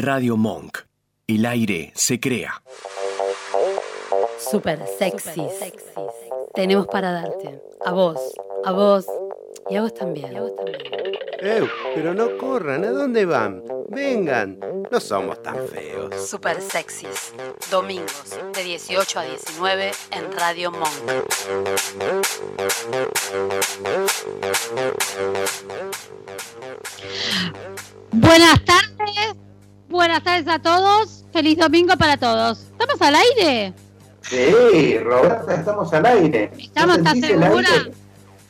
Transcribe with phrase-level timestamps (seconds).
[0.00, 0.78] Radio Monk.
[1.26, 2.62] El aire se crea.
[4.38, 5.46] Super sexy.
[6.54, 7.60] Tenemos para darte.
[7.84, 8.18] A vos,
[8.64, 9.04] a vos
[9.68, 10.34] y a vos también.
[11.42, 13.62] Eh, pero no corran, ¿a dónde van?
[13.88, 14.58] Vengan,
[14.90, 16.28] no somos tan feos.
[16.28, 17.34] Super sexys.
[17.70, 20.90] Domingos de 18 a 19 en Radio Monk.
[28.12, 29.49] Buenas tardes.
[29.90, 31.24] Buenas tardes a todos.
[31.32, 32.60] Feliz domingo para todos.
[32.60, 33.74] ¿Estamos al aire?
[34.22, 36.52] Sí, Roberta, estamos al aire.
[36.56, 37.68] ¿Estamos, ¿Estás segura?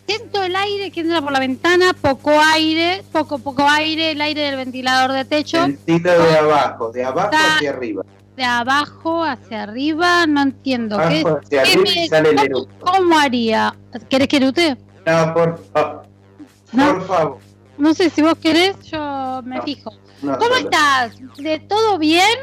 [0.07, 4.43] Siento el aire que entra por la ventana, poco aire, poco, poco aire, el aire
[4.43, 5.63] del ventilador de techo.
[5.63, 8.05] Ventilo de abajo, de abajo hacia arriba.
[8.37, 10.97] De abajo hacia arriba, no entiendo.
[10.97, 12.85] Abajo ¿Qué, hacia arriba y sale el eructo.
[12.85, 13.75] ¿Cómo haría?
[14.11, 14.77] ¿Querés que erute?
[15.07, 16.03] No, por favor.
[16.71, 17.39] Por favor.
[17.79, 19.91] No sé si vos querés, yo me fijo.
[20.21, 21.13] ¿Cómo estás?
[21.39, 22.39] ¿De todo bien?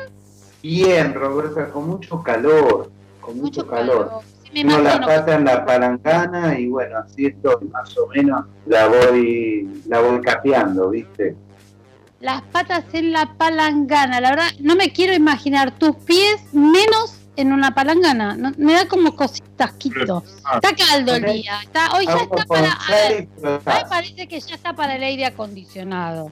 [0.64, 2.92] Bien, Roberta, con mucho calor,
[3.22, 4.22] con mucho, calor.
[4.52, 9.82] Tengo la pata en la palangana y bueno, así esto más o menos la voy,
[9.88, 11.36] la voy capeando, ¿viste?
[12.20, 17.54] Las patas en la palangana, la verdad, no me quiero imaginar tus pies menos en
[17.54, 18.36] una palangana.
[18.58, 20.24] me da como cositas, quito.
[20.56, 21.60] Está caldo el día.
[21.62, 23.88] Está, hoy ya está para.
[23.88, 26.32] Parece que ya está para el aire acondicionado.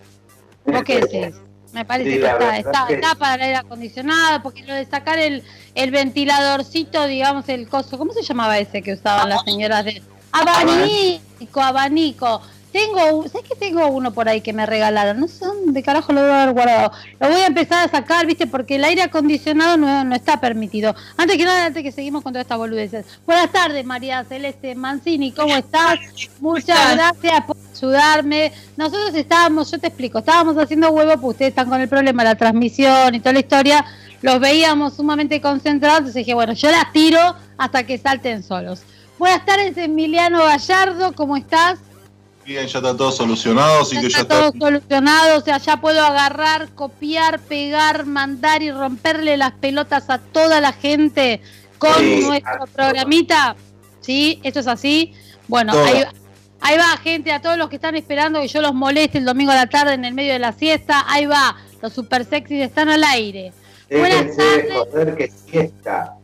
[0.65, 1.35] ¿Vos qué decís?
[1.73, 5.43] Me parece que, está, está, está, para el aire acondicionado, porque lo de sacar el,
[5.75, 11.61] el ventiladorcito, digamos, el coso, ¿cómo se llamaba ese que usaban las señoras de abanico,
[11.61, 12.41] abanico?
[12.71, 15.19] Tengo, ¿sabes que tengo uno por ahí que me regalaron?
[15.19, 16.91] No sé dónde carajo lo voy a haber guardado.
[17.19, 18.47] Lo voy a empezar a sacar, ¿viste?
[18.47, 20.95] Porque el aire acondicionado no, no está permitido.
[21.17, 23.05] Antes que nada, antes que seguimos con todas estas boludeces.
[23.25, 25.99] Buenas tardes, María Celeste Mancini, ¿cómo estás?
[26.39, 28.51] Muchas gracias por ayudarme.
[28.77, 32.29] Nosotros estábamos, yo te explico, estábamos haciendo huevo, porque ustedes están con el problema de
[32.29, 33.85] la transmisión y toda la historia.
[34.21, 38.81] Los veíamos sumamente concentrados, entonces dije, bueno, yo las tiro hasta que salten solos.
[39.19, 41.79] Buenas tardes, Emiliano Gallardo, ¿cómo estás?
[42.45, 44.51] Bien, ya está todo solucionado, así que ya está.
[44.51, 50.19] todo solucionado, o sea, ya puedo agarrar, copiar, pegar, mandar y romperle las pelotas a
[50.19, 51.41] toda la gente
[51.79, 53.55] con nuestro programita.
[54.01, 54.39] ¿Sí?
[54.43, 55.13] ¿Esto es así?
[55.47, 56.03] Bueno, ahí,
[56.61, 59.55] va, gente, a todos los que están esperando que yo los moleste el domingo a
[59.55, 61.05] la tarde en el medio de la siesta.
[61.07, 63.53] Ahí va, los super sexys están al aire.
[63.89, 65.15] Buenas tardes.
[65.15, 66.15] que siesta.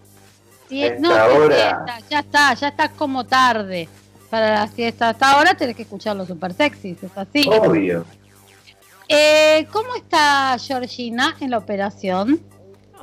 [0.99, 1.09] no,
[1.47, 3.87] siesta, ya está, ya está como tarde
[4.29, 5.09] para la siesta.
[5.09, 7.47] Hasta ahora tenés que escuchar los super sexys, es así.
[7.47, 8.05] Obvio.
[9.07, 12.41] Eh, ¿Cómo está Georgina en la operación?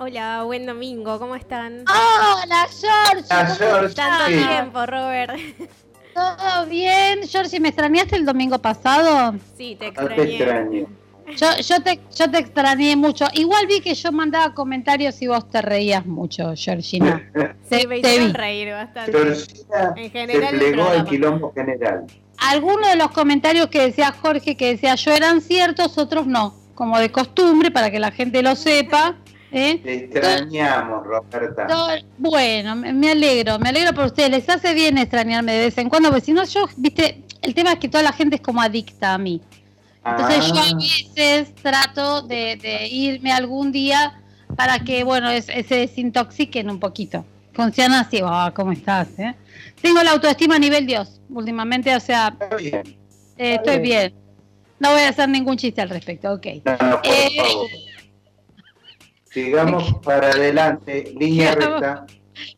[0.00, 1.84] Hola, buen domingo, ¿cómo están?
[1.86, 3.94] Hola, Georgie.
[3.94, 5.34] Tanto tiempo, Robert.
[6.18, 7.20] ¿Todo bien?
[7.28, 9.36] Georgie, ¿me extrañaste el domingo pasado?
[9.56, 10.16] Sí, te extrañé.
[10.16, 10.86] te extraño.
[11.36, 13.26] Yo, yo, te, yo te extrañé mucho.
[13.34, 17.30] Igual vi que yo mandaba comentarios y vos te reías mucho, Georgina.
[17.68, 19.12] Se me hizo reír bastante.
[19.12, 22.06] Georgina en general, se plegó el quilombo general.
[22.38, 26.54] Algunos de los comentarios que decía Jorge, que decía yo eran ciertos, otros no.
[26.74, 29.16] Como de costumbre, para que la gente lo sepa.
[29.52, 29.80] ¿Eh?
[29.82, 31.66] Te extrañamos, Roberta.
[32.16, 34.30] bueno, me alegro, me alegro por ustedes.
[34.30, 37.72] Les hace bien extrañarme de vez en cuando, porque si no, yo, viste, el tema
[37.72, 39.40] es que toda la gente es como adicta a mí.
[40.04, 40.74] Entonces yo a ah.
[40.74, 44.20] veces trato de, irme algún día
[44.56, 47.24] para que, bueno, se desintoxiquen un poquito.
[47.52, 49.08] Funciona así, oh, ¿cómo estás?
[49.18, 49.34] Eh?
[49.82, 52.82] Tengo la autoestima a nivel Dios últimamente, o sea, eh,
[53.36, 54.14] estoy bien.
[54.78, 56.46] No voy a hacer ningún chiste al respecto, ok.
[56.46, 56.62] Eh,
[59.44, 62.06] Sigamos para adelante, línea recta.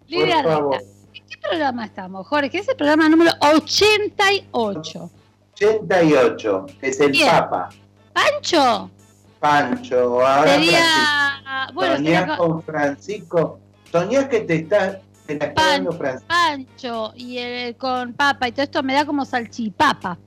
[0.09, 0.79] Línea recta.
[1.13, 2.59] ¿En qué programa estamos, Jorge?
[2.59, 5.11] Es el programa número 88.
[5.55, 7.69] 88, es el Papa.
[8.13, 8.91] ¿Pancho?
[9.39, 11.71] Pancho, ahora sería...
[11.75, 13.59] Bueno, soñás con Francisco,
[13.93, 16.27] soñás que te estás te Francisco.
[16.27, 20.19] Pancho y el, con papa y todo esto me da como salchipapa.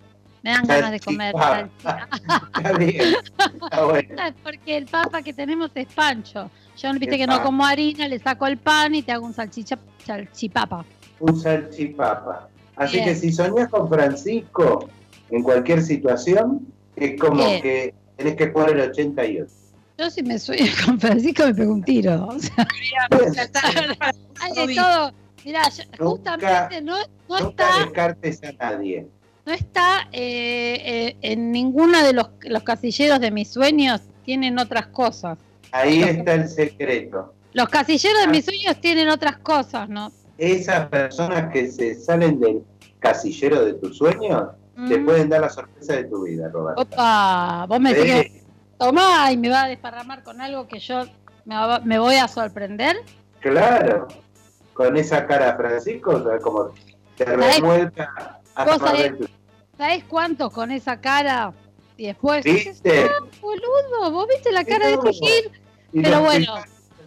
[0.43, 1.33] Me dan ganas de comer.
[1.33, 4.15] Está bien, está bueno.
[4.43, 6.51] Porque el papa que tenemos es Pancho.
[6.77, 9.79] Yo viste que no como harina, le saco el pan y te hago un salchicha,
[10.05, 10.85] salchipapa.
[11.19, 12.49] Un salchipapa.
[12.75, 14.89] Así que si soñás con Francisco,
[15.29, 19.51] en cualquier situación, es como que tenés que poner el 88.
[19.97, 22.27] Yo si me sueño con Francisco me pego un tiro.
[22.27, 22.67] O sea,
[24.41, 25.13] hay de todo.
[25.45, 25.63] Mirá,
[25.99, 26.97] justamente no,
[27.29, 27.85] no nunca está.
[27.85, 29.07] descartes a nadie.
[29.45, 34.87] No está eh, eh, en ninguno de los, los casilleros de mis sueños, tienen otras
[34.87, 35.37] cosas.
[35.71, 37.33] Ahí está el secreto.
[37.53, 40.11] Los casilleros de mis sueños tienen otras cosas, ¿no?
[40.37, 42.63] Esas personas que se salen del
[42.99, 44.49] casillero de tus sueños
[44.87, 45.05] te mm.
[45.05, 46.81] pueden dar la sorpresa de tu vida, Roberto.
[46.81, 48.43] Opa, vos me decís
[48.77, 51.03] tomá y me va a desparramar con algo que yo
[51.45, 52.97] me, voy a sorprender.
[53.39, 54.07] Claro,
[54.73, 56.71] con esa cara Francisco, como
[57.15, 59.13] te revuelca a sabés,
[59.77, 61.53] ¿Sabés cuántos con esa cara?
[61.97, 63.05] Y después, ¿viste?
[63.05, 65.51] Ah, boludo, vos viste la cara de este Gil.
[65.93, 66.55] Pero bueno.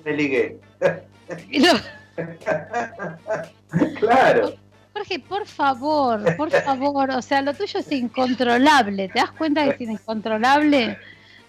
[0.04, 0.58] Me ligué.
[4.00, 4.54] claro.
[4.92, 9.08] Jorge, por favor, por favor, o sea, lo tuyo es incontrolable.
[9.08, 10.96] ¿Te das cuenta que es incontrolable?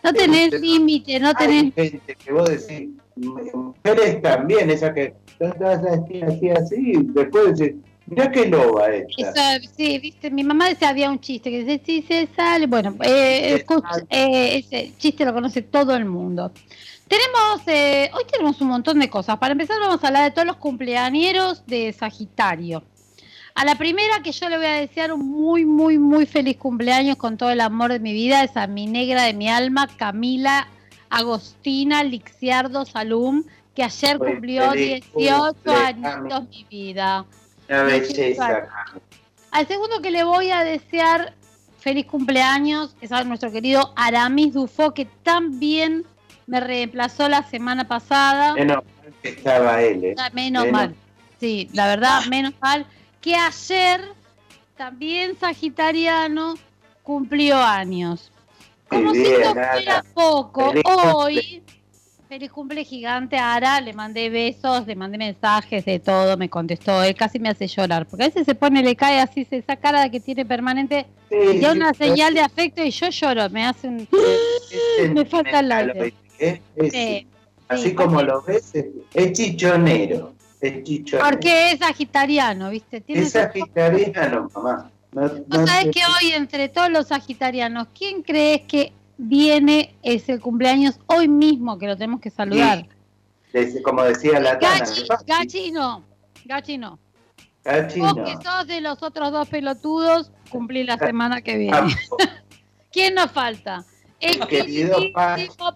[0.03, 1.73] No tenés límite, no tenés.
[1.73, 7.75] gente que vos decís, mujeres también, esa que así, así, después decís,
[8.07, 9.59] Mirá qué loba esta.
[9.75, 13.65] sí, viste, mi mamá decía, había un chiste que dice, sí, se sale, bueno, eh,
[14.09, 16.51] eh, ese chiste lo conoce todo el mundo.
[17.07, 19.37] Tenemos, eh, hoy tenemos un montón de cosas.
[19.37, 22.83] Para empezar vamos a hablar de todos los cumpleañeros de Sagitario.
[23.55, 27.17] A la primera que yo le voy a desear un muy, muy, muy feliz cumpleaños
[27.17, 30.67] con todo el amor de mi vida es a mi negra de mi alma, Camila
[31.09, 33.43] Agostina Lixiardo Salum,
[33.75, 37.25] que ayer cumplió 18 años mi vida.
[37.69, 41.33] Al segundo que le voy a desear
[41.79, 46.05] feliz cumpleaños es a nuestro querido Aramis Dufo, que también
[46.45, 48.53] me reemplazó la semana pasada.
[48.53, 50.03] Menos mal que estaba él.
[50.03, 50.15] ¿eh?
[50.17, 50.95] Ah, menos, mal.
[51.39, 52.85] Sí, la verdad, menos mal.
[53.21, 54.01] Que ayer
[54.75, 56.55] también Sagitariano
[57.03, 58.31] cumplió años.
[58.89, 61.61] Como si no fuera poco, hoy,
[62.27, 67.15] feliz cumple gigante Ara, le mandé besos, le mandé mensajes de todo, me contestó, él
[67.15, 70.19] casi me hace llorar, porque a veces se pone, le cae así, esa cara que
[70.19, 74.07] tiene permanente, y da una señal de afecto y yo lloro, me hace un...
[75.13, 76.13] me falta el aire.
[77.69, 78.73] así como lo ves,
[79.13, 80.33] es, chichonero.
[80.59, 81.29] Es chichonero.
[81.29, 83.03] Porque es sagitariano, ¿viste?
[83.07, 84.91] es sagitariano, mamá.
[85.11, 91.27] No, sabes que hoy, entre todos los sagitarianos, ¿quién crees que viene ese cumpleaños hoy
[91.27, 92.87] mismo que lo tenemos que saludar?
[93.83, 96.03] como decía la Gachi, Gachi no.
[96.45, 96.99] Gachi no.
[97.63, 101.95] Gachi Vos que sos de los otros dos pelotudos, cumplí la semana que viene.
[102.91, 103.83] ¿Quién nos falta?
[104.19, 104.97] El querido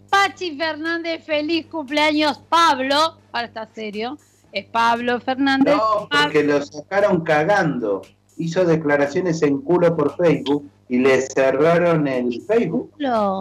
[0.10, 0.58] Pachi.
[0.58, 3.18] Fernández, feliz cumpleaños, Pablo.
[3.32, 4.18] Ahora está serio.
[4.52, 5.76] Es Pablo Fernández.
[5.76, 8.02] No, porque lo sacaron cagando.
[8.38, 12.94] Hizo declaraciones en culo por Facebook y le cerraron el Facebook.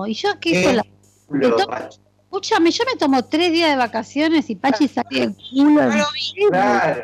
[0.06, 0.86] ¿Y yo qué hizo la.?
[2.22, 5.90] Escúchame, yo me tomo tres días de vacaciones y Pachi sale el culo.
[6.48, 7.02] Claro,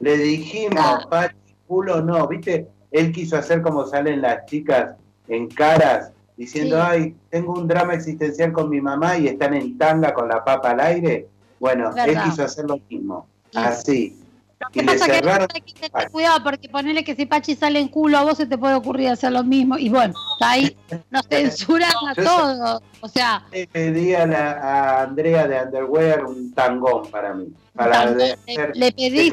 [0.00, 1.36] le dijimos, Pachi,
[1.66, 2.26] culo no.
[2.26, 2.68] ¿Viste?
[2.90, 4.96] Él quiso hacer como salen las chicas
[5.28, 10.14] en caras diciendo, ay, tengo un drama existencial con mi mamá y están en tanga
[10.14, 11.28] con la papa al aire.
[11.60, 14.18] Bueno, él quiso hacer lo mismo, así.
[14.62, 17.80] Lo que pasa es que hay que tener cuidado porque ponerle que si Pachi sale
[17.80, 19.76] en culo a vos se te puede ocurrir hacer lo mismo.
[19.76, 20.76] Y bueno, ahí
[21.10, 22.82] nos censuran a todos.
[23.00, 23.44] O sea.
[23.50, 27.48] Le pedí a, a, Andrea de Underwear un tangón para mí.
[27.74, 28.36] Para le,
[28.74, 29.32] le pedí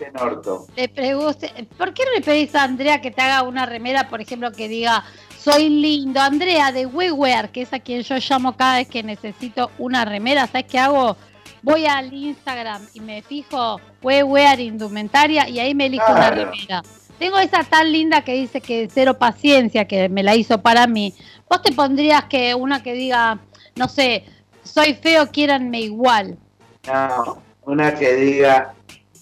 [0.00, 0.66] en orto.
[0.76, 4.20] Le pregunté, ¿por qué no le pedís a Andrea que te haga una remera, por
[4.20, 5.04] ejemplo, que diga
[5.38, 6.20] soy lindo.
[6.20, 10.46] Andrea de WeWear, que es a quien yo llamo cada vez que necesito una remera.
[10.46, 11.16] ¿Sabes qué hago?
[11.62, 16.82] Voy al Instagram y me fijo WeWear indumentaria y ahí me elijo una remera.
[17.18, 21.14] Tengo esa tan linda que dice que cero paciencia, que me la hizo para mí.
[21.50, 23.40] Vos te pondrías que una que diga,
[23.76, 24.24] no sé,
[24.62, 26.38] soy feo, quiéranme igual.
[26.86, 28.74] No, una que diga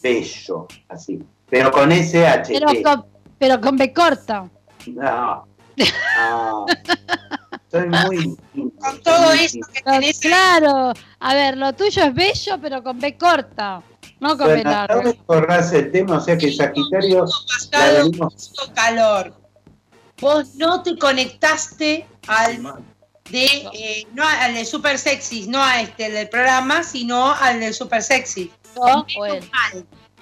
[0.02, 1.22] bello, así.
[1.48, 2.48] Pero con SH.
[2.48, 3.06] Pero con,
[3.38, 4.48] pero con B corta.
[4.86, 5.46] No,
[6.18, 6.64] Ah,
[7.70, 8.36] soy muy.
[8.78, 10.20] Con todo eso que tenés.
[10.20, 13.82] Claro, a ver, lo tuyo es bello, pero con B corta.
[14.20, 15.02] No con B larga.
[15.02, 17.26] No el tema, o sea que Sagitario.
[18.74, 19.34] calor.
[20.20, 22.62] Vos no te conectaste al
[23.30, 27.74] de eh, no al de Super Sexy, no a este del programa, sino al del
[27.74, 28.50] Super Sexy.
[28.76, 29.46] No, bueno.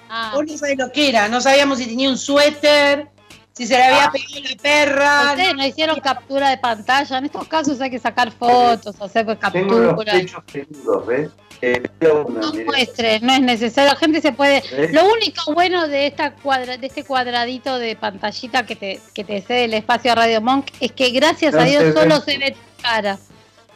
[0.09, 0.31] Ah.
[0.33, 3.07] Vos no sabés lo que era, no sabíamos si tenía un suéter,
[3.55, 4.11] si se le había ah.
[4.11, 5.21] pedido la perra.
[5.31, 7.17] Ustedes no hicieron captura de pantalla.
[7.17, 9.51] En estos casos hay que sacar fotos, hacer captura.
[9.51, 11.29] Tengo los pechos peludos, ¿ves?
[11.61, 13.93] Eh, no muestre, no es necesario.
[13.93, 14.61] La gente se puede.
[14.91, 19.41] Lo único bueno de esta cuadra, de este cuadradito de pantallita que te, que te
[19.41, 22.81] cede el espacio a Radio Monk es que gracias a Dios solo se ve tu
[22.83, 23.17] cara,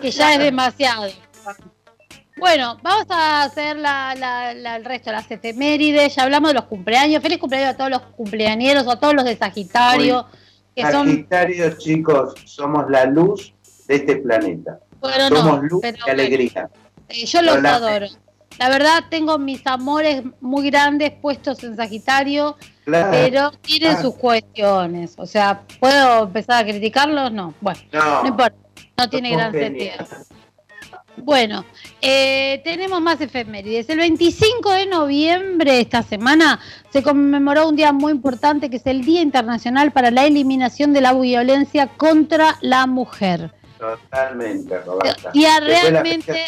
[0.01, 1.07] que ya es demasiado.
[2.39, 6.15] Bueno, vamos a hacer la, la, el resto, las efemérides.
[6.15, 7.21] Ya hablamos de los cumpleaños.
[7.21, 10.25] Feliz cumpleaños a todos los cumpleañeros, a todos los de Sagitario.
[10.75, 13.53] que Sagitario, chicos, somos la luz
[13.87, 14.79] de este planeta.
[15.29, 16.69] somos luz y alegría.
[17.09, 18.07] Eh, yo los adoro.
[18.57, 25.13] La verdad, tengo mis amores muy grandes puestos en Sagitario, pero tienen sus cuestiones.
[25.17, 27.31] O sea, ¿puedo empezar a criticarlos?
[27.31, 27.53] No.
[27.61, 28.57] Bueno, no importa.
[28.97, 29.93] no tiene gran sentido.
[31.23, 31.65] Bueno,
[32.01, 33.89] eh, tenemos más efemérides.
[33.89, 36.59] El 25 de noviembre, esta semana,
[36.91, 41.01] se conmemoró un día muy importante que es el Día Internacional para la Eliminación de
[41.01, 43.51] la Violencia contra la Mujer.
[43.77, 45.31] Totalmente, Roberta.
[45.33, 46.45] Y realmente...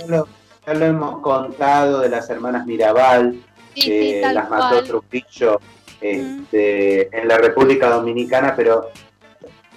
[0.68, 3.42] Ya lo, hemos contado de las hermanas Mirabal,
[3.74, 5.60] que las mató Trujillo
[6.00, 8.90] este, en la República Dominicana, pero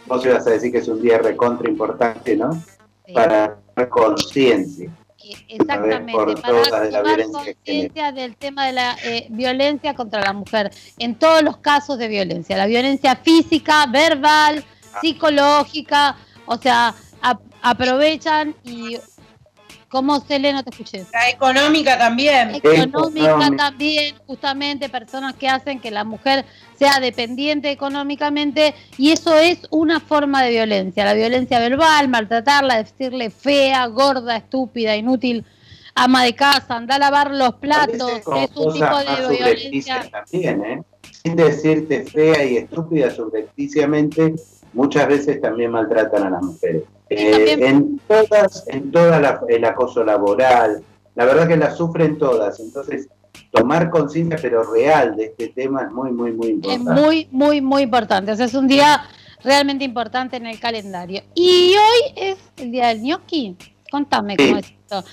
[0.06, 2.62] vos ibas a decir que es un día recontra importante, ¿no?
[3.14, 3.56] Para dar
[3.88, 4.90] conciencia.
[5.48, 11.42] Exactamente, para tomar conciencia del tema de la eh, violencia contra la mujer, en todos
[11.42, 14.62] los casos de violencia, la violencia física, verbal,
[14.92, 14.98] ah.
[15.00, 16.16] psicológica,
[16.46, 16.94] o sea,
[17.62, 18.98] aprovechan y
[19.94, 20.52] ¿Cómo, Cele?
[20.52, 21.06] No te escuché.
[21.12, 22.56] La económica también.
[22.56, 26.44] Económica también, justamente, personas que hacen que la mujer
[26.78, 31.04] sea dependiente económicamente y eso es una forma de violencia.
[31.04, 35.44] La violencia verbal, maltratarla, decirle fea, gorda, estúpida, inútil,
[35.94, 40.08] ama de casa, anda a lavar los platos, es un tipo de violencia.
[40.10, 40.82] También, ¿eh?
[41.22, 44.34] Sin decirte fea y estúpida subrepticiamente,
[44.72, 46.82] muchas veces también maltratan a las mujeres.
[47.10, 50.82] Eh, en todas, en toda el acoso laboral,
[51.14, 53.08] la verdad que la sufren todas, entonces
[53.54, 56.90] tomar conciencia pero real de este tema es muy, muy, muy importante.
[56.90, 59.08] Es muy, muy, muy importante, o sea, es un día
[59.44, 61.22] realmente importante en el calendario.
[61.34, 63.56] Y hoy es el día del gnocchi.
[63.90, 65.04] Contame cómo es esto.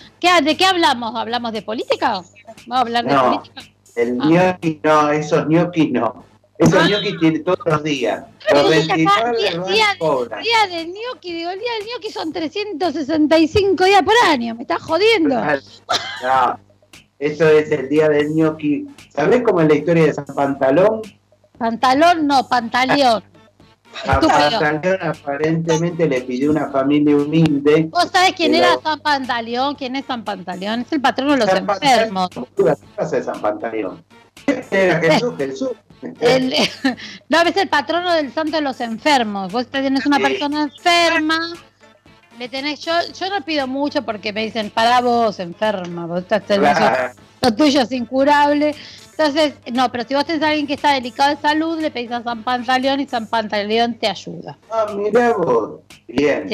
[0.43, 1.13] ¿De qué hablamos?
[1.15, 2.13] ¿Hablamos de política?
[2.13, 2.31] ¿Vamos
[2.71, 3.61] a hablar de política?
[3.95, 4.25] El ah.
[4.25, 6.23] gnocchi no, esos gnocchi no.
[6.57, 6.87] Esos ah.
[6.87, 8.25] gnocchi tiene todos los días.
[8.51, 14.55] Los día, día, del gnocchi, digo, el día del gnocchi son 365 días por año,
[14.55, 15.35] me estás jodiendo.
[15.35, 16.59] No,
[17.21, 18.87] eso es el día del gnocchi.
[19.09, 21.01] ¿Sabés cómo es la historia de San Pantalón?
[21.55, 23.23] Pantalón no, Pantaleón.
[24.07, 27.89] A Pantaleón aparentemente le pidió una familia humilde.
[27.91, 29.75] ¿Vos sabés quién era San Pantaleón?
[29.75, 30.81] ¿Quién es San Pantaleón?
[30.81, 32.29] Es el patrón de los enfermos.
[32.57, 34.03] ¿Qué pasa de San Pantaleón?
[34.71, 35.69] Era Jesús, Jesús.
[36.19, 36.55] El,
[37.29, 39.51] no, es el patrono del santo de los enfermos.
[39.51, 41.53] Vos tenés una persona enferma,
[42.37, 46.43] le tenés, yo, yo no pido mucho porque me dicen, para vos, enferma, vos estás
[47.41, 48.75] lo tuyo es incurable.
[49.11, 52.11] Entonces, no, pero si vos tenés a alguien que está delicado de salud, le pedís
[52.11, 54.57] a San Pantaleón y San Pantaleón te ayuda.
[54.69, 55.81] Ah, mira vos.
[56.07, 56.47] Bien.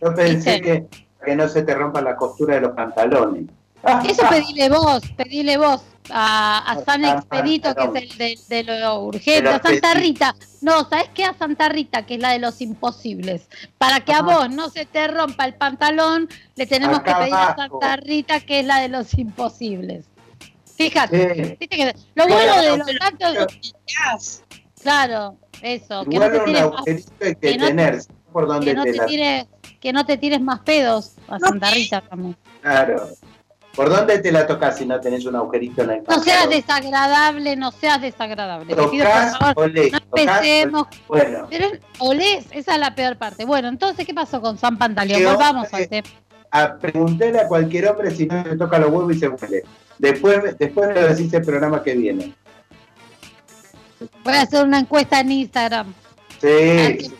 [0.00, 0.86] Yo pensé que,
[1.24, 3.46] que no se te rompa la costura de los pantalones.
[3.82, 9.60] Eso pedile vos, pedile vos a, San Expedito, que es el de, lo urgente, a
[9.60, 10.34] Santa Rita.
[10.60, 11.24] No, ¿sabes qué?
[11.24, 13.48] A Santa Rita, que es la de los imposibles.
[13.78, 17.54] Para que a vos no se te rompa el pantalón, le tenemos que pedir a
[17.54, 20.06] Santa Rita, que es la de los imposibles.
[20.76, 21.58] Fíjate,
[22.14, 23.60] lo bueno de los santos.
[24.80, 26.04] Claro, eso.
[26.04, 27.98] Que no te tires, que, tener,
[28.32, 29.46] por donde no te, tires,
[29.80, 32.36] que no te tires más pedos a Santa Rita también.
[32.62, 33.08] Claro.
[33.78, 37.54] ¿Por dónde te la tocas si no tenés un agujerito en el No seas desagradable,
[37.54, 38.74] no seas desagradable.
[38.74, 40.88] Te pido, por favor, olés, no empecemos.
[41.06, 41.46] bueno.
[41.48, 41.68] Pero
[42.00, 43.44] olés, esa es la peor parte.
[43.44, 45.32] Bueno, entonces, ¿qué pasó con San Pantaleón?
[45.32, 46.08] Volvamos al tema.
[46.50, 49.62] A preguntarle a cualquier hombre si no le toca los huevos y se huele.
[49.96, 52.34] Después, después me lo decís el programa que viene.
[54.24, 55.94] Voy a hacer una encuesta en Instagram.
[56.40, 57.12] Sí.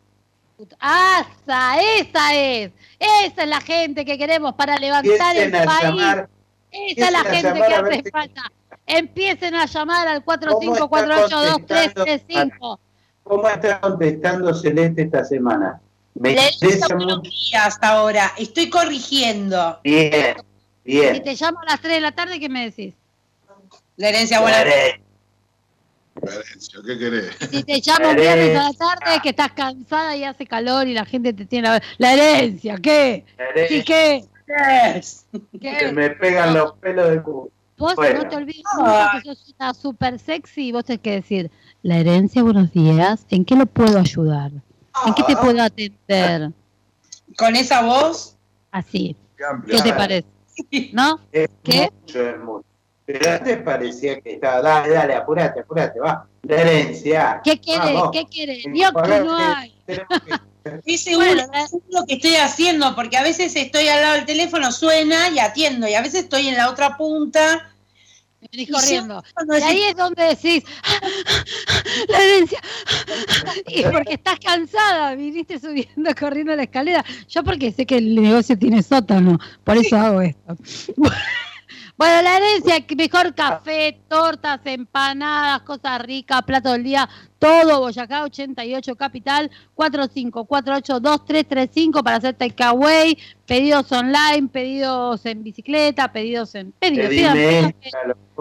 [0.79, 1.81] ¡Asa!
[1.81, 2.71] ¡Esa es!
[2.99, 6.25] Esa es la gente que queremos para levantar el país.
[6.71, 8.51] esa es la gente que hace falta.
[8.85, 12.79] Empiecen a llamar al 45482335.
[13.23, 15.81] ¿Cómo está contestando Celeste esta semana?
[16.15, 17.21] Me interesa mucho.
[17.61, 18.31] hasta ahora.
[18.37, 19.79] Estoy corrigiendo.
[19.83, 20.37] Bien,
[20.83, 21.15] bien.
[21.15, 22.93] Si te llamo a las 3 de la tarde, ¿qué me decís?
[23.97, 24.57] La herencia buena.
[24.57, 25.01] La herencia,
[26.85, 27.35] ¿qué querés?
[27.51, 31.05] Si te llamo viernes a la tarde, que estás cansada y hace calor y la
[31.05, 33.25] gente te tiene la, la herencia, ¿qué?
[33.69, 34.25] ¿Sí qué?
[34.45, 35.01] ¿Qué?
[35.59, 37.49] Que me pegan los pelos de culo.
[37.77, 38.63] Vos no te olvides
[39.13, 41.51] que sos una súper sexy y vos tenés que decir,
[41.83, 44.51] la herencia, buenos días, ¿en qué lo puedo ayudar?
[45.05, 45.41] ¿En qué te ah.
[45.41, 46.51] puedo atender?
[47.37, 48.35] ¿Con esa voz?
[48.71, 49.15] Así.
[49.67, 50.27] ¿Qué te parece?
[50.91, 51.19] ¿No?
[51.63, 51.91] ¿Qué?
[53.07, 56.27] Pero antes parecía que estaba, dale, dale, apurate, apurate, va.
[56.41, 57.39] La herencia.
[57.41, 58.01] ¿Qué querés?
[58.11, 58.65] ¿Qué querés?
[58.69, 59.73] Dios que no hay.
[60.97, 65.29] Seguro, es lo que estoy haciendo, porque a veces estoy al lado del teléfono, suena
[65.29, 67.71] y atiendo, y a veces estoy en la otra punta.
[68.51, 69.23] Y corriendo.
[69.57, 70.65] Y ahí es donde decís,
[72.09, 72.59] la herencia.
[73.67, 77.05] Y porque estás cansada, viniste subiendo, corriendo la escalera.
[77.29, 80.57] Yo porque sé que el negocio tiene sótano, por eso hago esto.
[81.97, 88.95] Bueno, la herencia, mejor café, tortas, empanadas, cosas ricas, plato del día, todo Boyacá 88
[88.95, 97.75] Capital 45482335 para hacer takeaway, pedidos online, pedidos en bicicleta, pedidos en pedidos, pedime,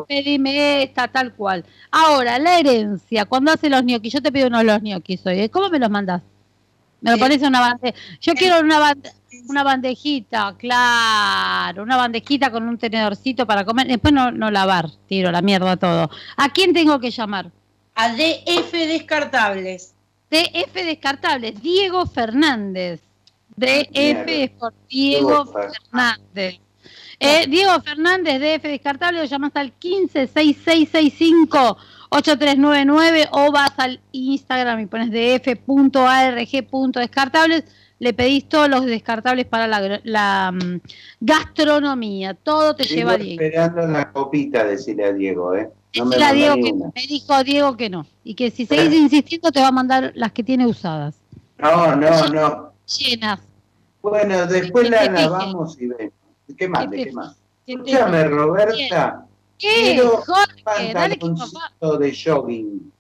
[0.07, 1.65] pedime esta, tal cual.
[1.91, 5.41] Ahora, la herencia, cuando hace los gnocchi, yo te pido uno de los gnocchi hoy,
[5.41, 5.49] ¿eh?
[5.49, 6.21] ¿cómo me los mandas?
[7.01, 7.97] Me lo en una bandeja.
[8.21, 9.17] Yo quiero una bandeja
[9.49, 13.87] una bandejita, claro, una bandejita con un tenedorcito para comer.
[13.87, 16.11] Después no, no lavar, tiro la mierda todo.
[16.37, 17.51] ¿A quién tengo que llamar?
[17.95, 19.95] A DF Descartables.
[20.31, 23.01] DF Descartables, Diego Fernández.
[23.57, 26.59] DF por Diego Fernández.
[27.19, 31.79] Eh, Diego Fernández, DF Descartables, lo llamas al 156665
[32.11, 37.65] 8399 o vas al Instagram y pones df.arg.descartables
[37.99, 40.81] le pedís todos los descartables para la, mm,
[41.21, 42.35] gastronomía.
[42.35, 43.43] Todo te lleva a Diego.
[43.43, 45.71] esperando la copita, decirle a Diego, ¿eh?
[45.97, 48.07] No me, Diego que, me dijo Diego que no.
[48.23, 51.15] Y que si seguís insistiendo te va a mandar las que tiene usadas.
[51.57, 52.73] No, no, no.
[52.87, 53.41] Llenas.
[54.03, 56.13] Bueno, después la lavamos y vemos.
[56.57, 56.87] ¿Qué más?
[56.91, 57.37] ¿Qué, más?
[57.67, 59.26] Escúchame, Roberta.
[59.59, 60.01] ¿Qué?
[60.01, 61.99] Jorge, dale que papá.
[61.99, 62.93] de jogging.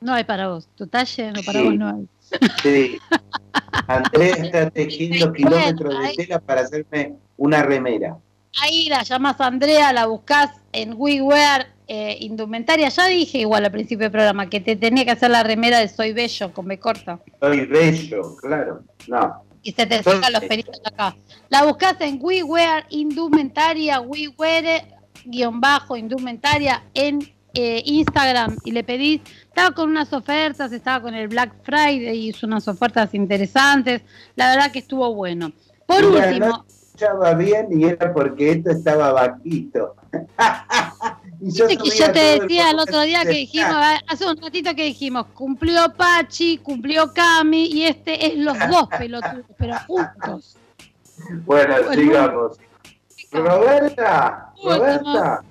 [0.00, 0.68] No hay para vos.
[0.76, 2.08] Tu talle no para vos no hay.
[2.62, 2.98] Sí.
[3.86, 8.16] Andrés está tejiendo kilómetros de tela para hacerme una remera.
[8.60, 12.88] Ahí la llamas a Andrea, la buscas en WeWear eh, Indumentaria.
[12.88, 15.88] Ya dije igual al principio del programa que te tenía que hacer la remera de
[15.88, 17.20] Soy Bello con B corta.
[17.40, 18.82] Soy Bello, claro.
[19.08, 19.42] No.
[19.62, 21.16] Y se te sacan los pelitos acá.
[21.48, 24.84] La buscas en WeWear Indumentaria, WeWear
[25.24, 27.20] guion bajo Indumentaria en
[27.54, 32.28] eh, Instagram y le pedís, estaba con unas ofertas, estaba con el Black Friday y
[32.30, 34.02] hizo unas ofertas interesantes,
[34.36, 35.52] la verdad que estuvo bueno.
[35.86, 36.64] Por último...
[36.94, 39.96] estaba bien y era porque esto estaba bajito.
[41.40, 45.26] yo, que yo te decía el otro día que dijimos, hace un ratito que dijimos,
[45.34, 50.56] cumplió Pachi, cumplió Cami y este es los dos pelotudos, pero juntos.
[51.44, 52.58] Bueno, sigamos.
[53.32, 55.42] Roberta, Roberta.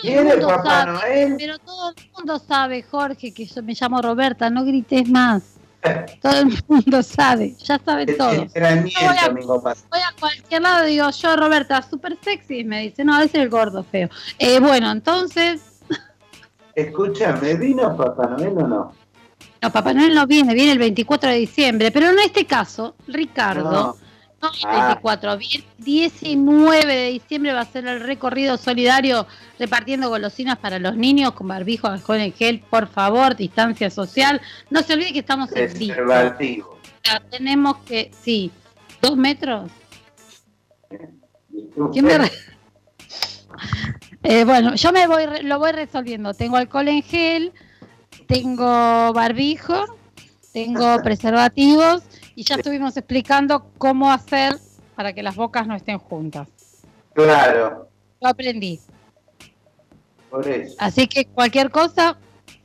[0.00, 1.34] ¿Quiere Papá Noel?
[1.38, 5.42] Pero todo el mundo sabe, Jorge, que yo me llamo Roberta, no grites más.
[6.20, 8.28] Todo el mundo sabe, ya sabe todo.
[8.28, 13.04] voy, a, voy a cualquier lado y digo, yo Roberta, súper sexy, y me dice,
[13.04, 14.08] no, ese es el gordo feo.
[14.38, 15.80] Eh, bueno, entonces...
[16.74, 18.92] Escúchame, ¿vino Papá Noel o no?
[19.60, 23.70] No, Papá Noel no viene, viene el 24 de diciembre, pero en este caso, Ricardo...
[23.70, 24.11] No,
[24.42, 25.38] el 24,
[25.78, 29.26] 19 de diciembre va a ser el recorrido solidario
[29.58, 34.40] repartiendo golosinas para los niños con barbijo, con el gel, por favor, distancia social.
[34.70, 36.78] No se olvide que estamos en vivo.
[37.30, 38.50] tenemos que, sí,
[39.00, 39.70] dos metros.
[44.24, 46.34] eh, bueno, yo me voy, lo voy resolviendo.
[46.34, 47.52] Tengo alcohol en gel,
[48.26, 49.84] tengo barbijo,
[50.52, 52.02] tengo preservativos
[52.34, 54.56] y ya estuvimos explicando cómo hacer
[54.94, 56.48] para que las bocas no estén juntas.
[57.14, 57.88] Claro.
[58.20, 58.80] Lo aprendí.
[60.30, 60.74] Por eso.
[60.78, 62.16] Así que cualquier cosa,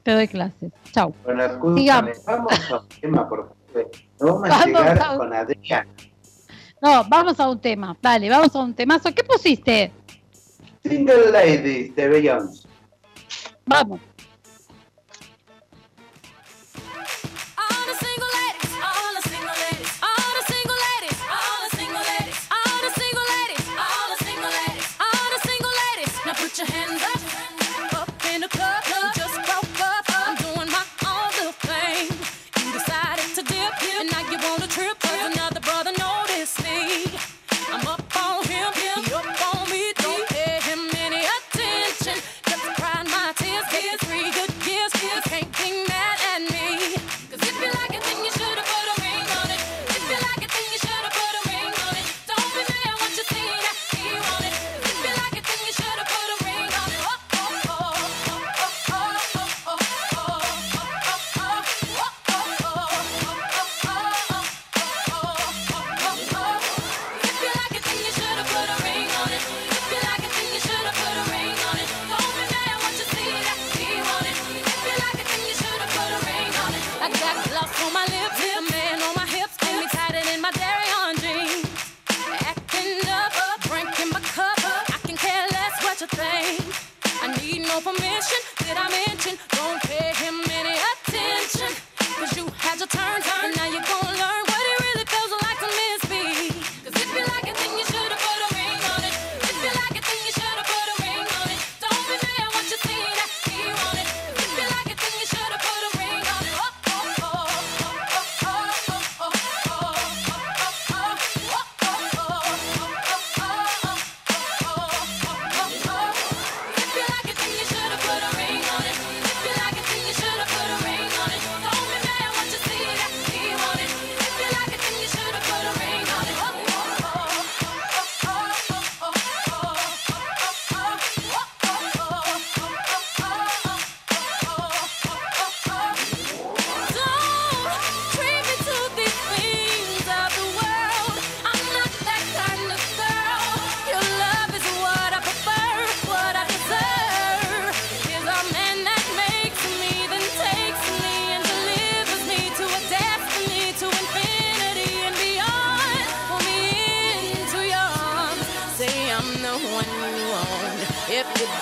[0.04, 0.72] te doy clases.
[0.92, 1.14] Chau.
[1.24, 3.92] Bueno, escúchame, vamos a un tema, por favor.
[4.20, 5.90] No vamos a llegar con Adriana.
[6.82, 7.98] No, vamos a un tema.
[8.02, 9.14] Dale, vamos a un temazo.
[9.14, 9.92] ¿Qué pusiste?
[10.84, 12.68] Single Ladies de Beyoncé.
[13.66, 14.00] Vamos.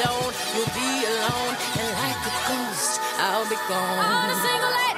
[0.04, 1.56] Don't you'll be alone.
[1.80, 4.00] And like a ghost, I'll be gone.
[4.00, 4.95] On a single light.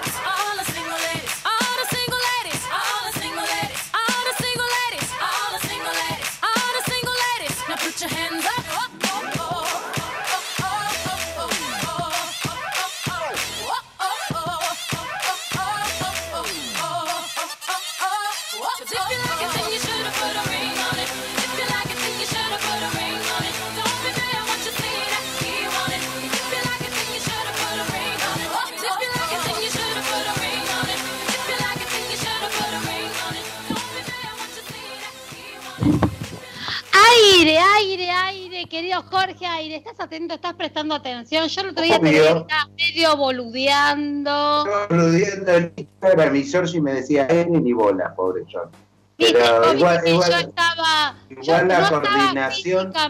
[39.60, 41.48] Estás prestando atención.
[41.48, 44.66] Yo el otro día te estaba medio boludeando.
[44.90, 48.72] Boludeando en Instagram y Georgie me decía, eh, ni bola, pobre George.
[49.18, 52.88] Pero igual, yo estaba, igual la no coordinación.
[52.88, 53.10] Estaba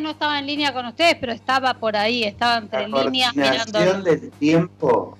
[0.00, 3.56] no estaba en línea con ustedes, pero estaba por ahí, estaba entre líneas mirando.
[3.56, 5.18] La coordinación del tiempo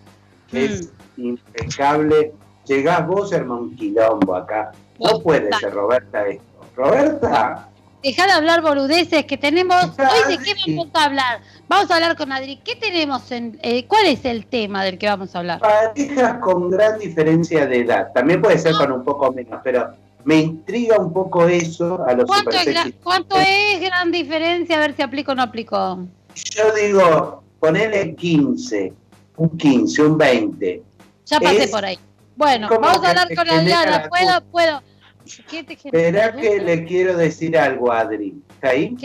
[0.52, 1.24] es mm.
[1.24, 2.34] impecable.
[2.66, 4.72] Llegás vos, hermano, quilombo acá.
[4.98, 6.44] No puede ser, Roberta, esto.
[6.76, 7.69] Roberta,
[8.02, 9.84] Deja de hablar boludeces que tenemos.
[9.84, 11.40] Hoy de qué vamos a hablar.
[11.68, 12.56] Vamos a hablar con Adri.
[12.56, 15.60] ¿Qué tenemos en, eh, ¿Cuál es el tema del que vamos a hablar?
[15.60, 18.10] Parejas con gran diferencia de edad.
[18.14, 19.90] También puede ser con un poco menos, pero
[20.24, 24.76] me intriga un poco eso a los ¿Cuánto, es, ¿cuánto es gran diferencia?
[24.76, 25.98] A ver si aplico o no aplico.
[26.34, 28.94] Yo digo, ponele 15,
[29.36, 30.82] un 15, un 20.
[31.26, 31.98] Ya pasé por ahí.
[32.34, 34.08] Bueno, vamos a hablar con Adriana.
[34.08, 34.40] ¿Puedo?
[34.50, 34.82] ¿Puedo?
[35.24, 38.42] Espera que le quiero decir algo a Adri.
[38.54, 38.96] ¿Está ahí?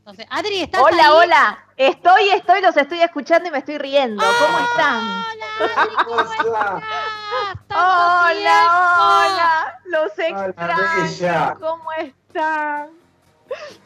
[0.00, 1.58] Entonces, Adri, ¿estás Hola, hola.
[1.76, 4.22] Estoy, estoy, los estoy escuchando y me estoy riendo.
[4.22, 5.24] ¿Cómo están?
[7.70, 9.80] Hola, hola, hola.
[9.84, 11.58] Los extraño.
[11.60, 12.88] ¿Cómo están?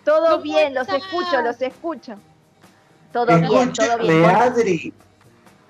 [0.05, 2.15] Todo bien, los escucho, los escucho.
[3.13, 4.25] Todo bien, todo bien.
[4.25, 4.95] Adri.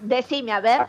[0.00, 0.86] Decime, a ver.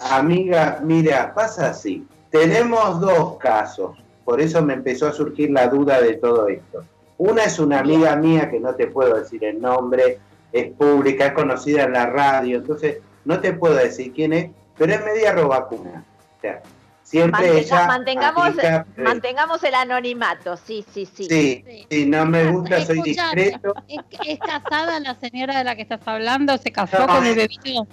[0.00, 2.06] Amiga, mira, pasa así.
[2.30, 6.84] Tenemos dos casos, por eso me empezó a surgir la duda de todo esto.
[7.16, 10.18] Una es una amiga mía que no te puedo decir el nombre,
[10.52, 14.92] es pública, es conocida en la radio, entonces no te puedo decir quién es, pero
[14.92, 16.04] es media robacuna.
[16.36, 16.62] O sea,
[17.08, 17.86] Siempre ella.
[17.86, 18.54] Mantengamos,
[18.98, 21.24] mantengamos el anonimato, sí, sí, sí.
[21.24, 23.72] Sí, sí, no me gusta, soy discreto.
[23.88, 26.58] ¿Es, casada la señora de la que estás hablando?
[26.58, 27.88] ¿Se casó con el bebito?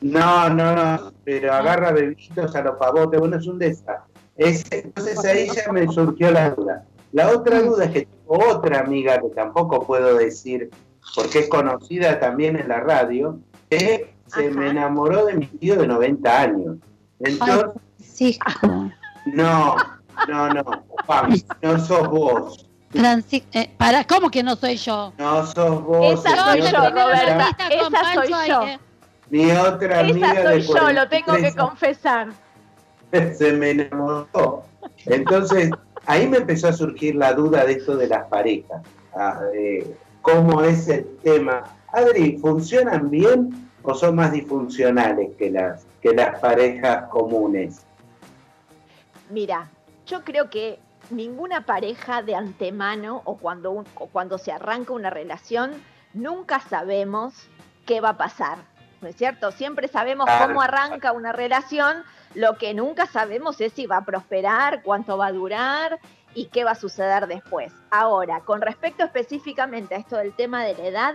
[0.00, 4.04] No, no, no, pero agarra bebitos a los pavotes, bueno, es un desastre.
[4.36, 6.84] entonces ahí ya me surgió la duda.
[7.12, 10.70] La otra duda es que tengo otra amiga que tampoco puedo decir,
[11.14, 13.38] porque es conocida también en la radio,
[13.70, 16.76] que se me enamoró de mi tío de 90 años.
[17.20, 18.90] Entonces, Francisco.
[19.26, 19.76] No,
[20.28, 20.62] no, no.
[21.62, 22.66] no sos vos.
[22.90, 25.12] Francisco, eh, para, ¿cómo que no soy yo?
[25.18, 26.24] No sos vos.
[26.24, 27.56] Esa soy yo, Roberta.
[27.70, 28.60] Esa soy yo.
[29.30, 32.28] Mi otra amiga Esa soy yo, lo tengo que confesar.
[33.34, 34.64] Se me enamoró.
[35.06, 35.70] Entonces,
[36.06, 38.82] ahí me empezó a surgir la duda de esto de las parejas.
[39.14, 39.40] Ah,
[40.22, 41.64] ¿Cómo es el tema?
[41.92, 47.82] Adri, ¿funcionan bien o son más disfuncionales que las, que las parejas comunes?
[49.30, 49.68] Mira,
[50.06, 50.78] yo creo que
[51.10, 55.72] ninguna pareja de antemano o cuando, cuando se arranca una relación,
[56.12, 57.48] nunca sabemos
[57.86, 58.58] qué va a pasar.
[59.06, 59.52] ¿No es cierto?
[59.52, 62.02] Siempre sabemos cómo arranca una relación,
[62.34, 66.00] lo que nunca sabemos es si va a prosperar, cuánto va a durar
[66.34, 67.72] y qué va a suceder después.
[67.92, 71.14] Ahora, con respecto específicamente a esto del tema de la edad,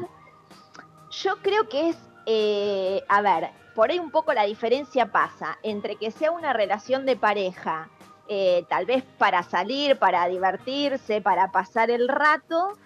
[1.09, 5.97] yo creo que es, eh, a ver, por ahí un poco la diferencia pasa entre
[5.97, 7.89] que sea una relación de pareja
[8.29, 12.77] eh, tal vez para salir, para divertirse, para pasar el rato,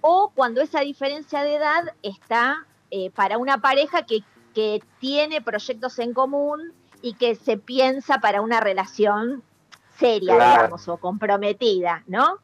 [0.00, 4.20] o cuando esa diferencia de edad está eh, para una pareja que,
[5.00, 9.42] tiene proyectos en común y que se piensa para una relación
[9.98, 12.38] seria, digamos, o comprometida, ¿no?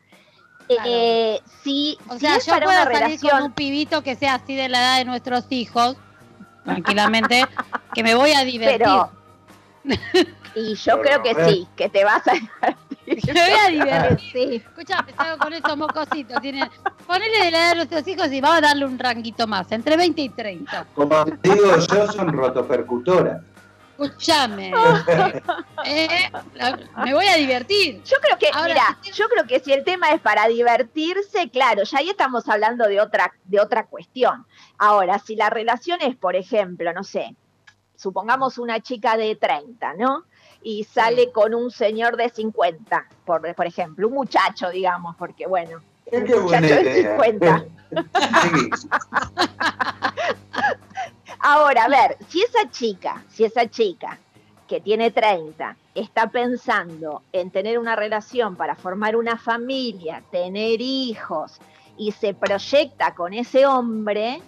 [0.68, 4.54] Eh, si, o sea, yo para puedo una salir con un pibito que sea así
[4.54, 5.96] de la edad de nuestros hijos,
[6.64, 7.44] tranquilamente,
[7.92, 8.88] que me voy a divertir.
[10.54, 12.90] Y yo creo que sí, que te vas a divertir.
[13.34, 14.30] Me voy a divertir.
[14.32, 14.62] Sí.
[14.64, 16.40] Escucha, salgo con esos mocositos.
[16.40, 16.68] Tienen,
[17.06, 19.96] ponele de la edad de nuestros hijos y vamos a darle un ranguito más, entre
[19.96, 20.86] 20 y 30.
[20.94, 23.42] Como te digo yo, son rotopercutoras.
[24.00, 24.72] Escúchame.
[25.82, 26.30] Eh,
[27.02, 28.02] me voy a divertir.
[28.04, 31.98] Yo creo que, mira, yo creo que si el tema es para divertirse, claro, ya
[31.98, 34.46] ahí estamos hablando de otra, de otra cuestión.
[34.76, 37.34] Ahora, si la relación es, por ejemplo, no sé,
[37.96, 40.24] supongamos una chica de 30, ¿no?
[40.62, 45.80] Y sale con un señor de 50, por, por ejemplo, un muchacho, digamos, porque bueno,
[46.12, 47.64] un muchacho de 50.
[51.40, 54.18] Ahora, a ver, si esa chica, si esa chica
[54.68, 61.58] que tiene 30 está pensando en tener una relación para formar una familia, tener hijos
[61.96, 64.40] y se proyecta con ese hombre,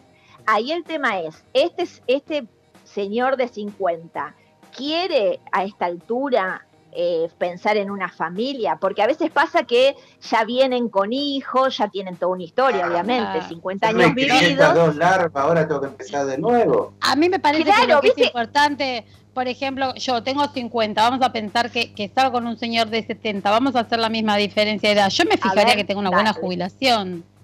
[0.46, 2.46] ahí el tema es, este, este
[2.84, 4.34] señor de 50
[4.74, 10.44] quiere a esta altura eh, pensar en una familia, porque a veces pasa que ya
[10.44, 14.74] vienen con hijos, ya tienen toda una historia, obviamente, 50 años vividos.
[14.74, 16.92] dos larvas, ahora tengo que empezar de nuevo.
[17.00, 21.24] A mí me parece que lo que es importante, por ejemplo, yo tengo 50, vamos
[21.24, 24.90] a pensar que, estaba con un señor de 70, vamos a hacer la misma diferencia
[24.90, 25.08] de edad.
[25.08, 27.24] Yo me fijaría que tengo una buena jubilación.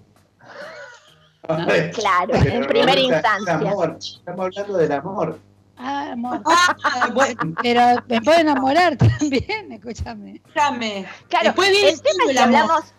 [1.49, 3.59] Claro, en primera instancia.
[3.97, 5.39] estamos hablando del amor.
[5.79, 6.41] Ah, amor.
[6.45, 6.75] Ah,
[7.63, 10.35] Pero me puedo enamorar también, escúchame.
[10.35, 11.07] Escúchame.
[11.29, 12.93] Claro, Después el tema es que hablamos,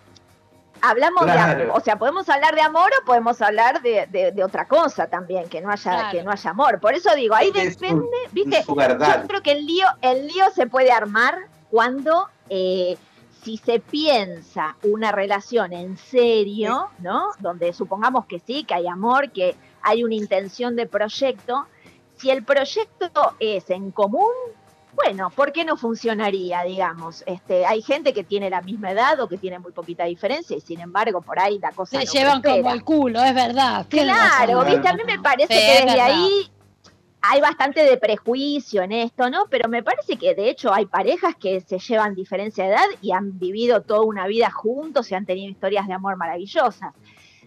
[0.80, 1.70] hablamos de amor.
[1.74, 5.60] O sea, podemos hablar de amor o podemos hablar de, de, otra cosa también, que
[5.60, 6.80] no haya, que no haya amor.
[6.80, 10.90] Por eso digo, ahí depende, viste, yo creo que el lío, el lío se puede
[10.90, 11.36] armar
[11.70, 12.96] cuando eh,
[13.42, 17.28] si se piensa una relación en serio, ¿no?
[17.40, 21.66] Donde supongamos que sí, que hay amor, que hay una intención de proyecto,
[22.20, 24.32] si el proyecto es en común,
[24.92, 27.22] bueno, ¿por qué no funcionaría, digamos?
[27.26, 30.60] Este, hay gente que tiene la misma edad o que tiene muy poquita diferencia y
[30.60, 33.86] sin embargo por ahí la cosa se llevan como el culo, es verdad.
[33.88, 36.50] Claro, viste, a mí me parece que desde ahí
[37.22, 39.46] hay bastante de prejuicio en esto, ¿no?
[39.50, 43.12] Pero me parece que de hecho hay parejas que se llevan diferencia de edad y
[43.12, 46.92] han vivido toda una vida juntos y han tenido historias de amor maravillosas.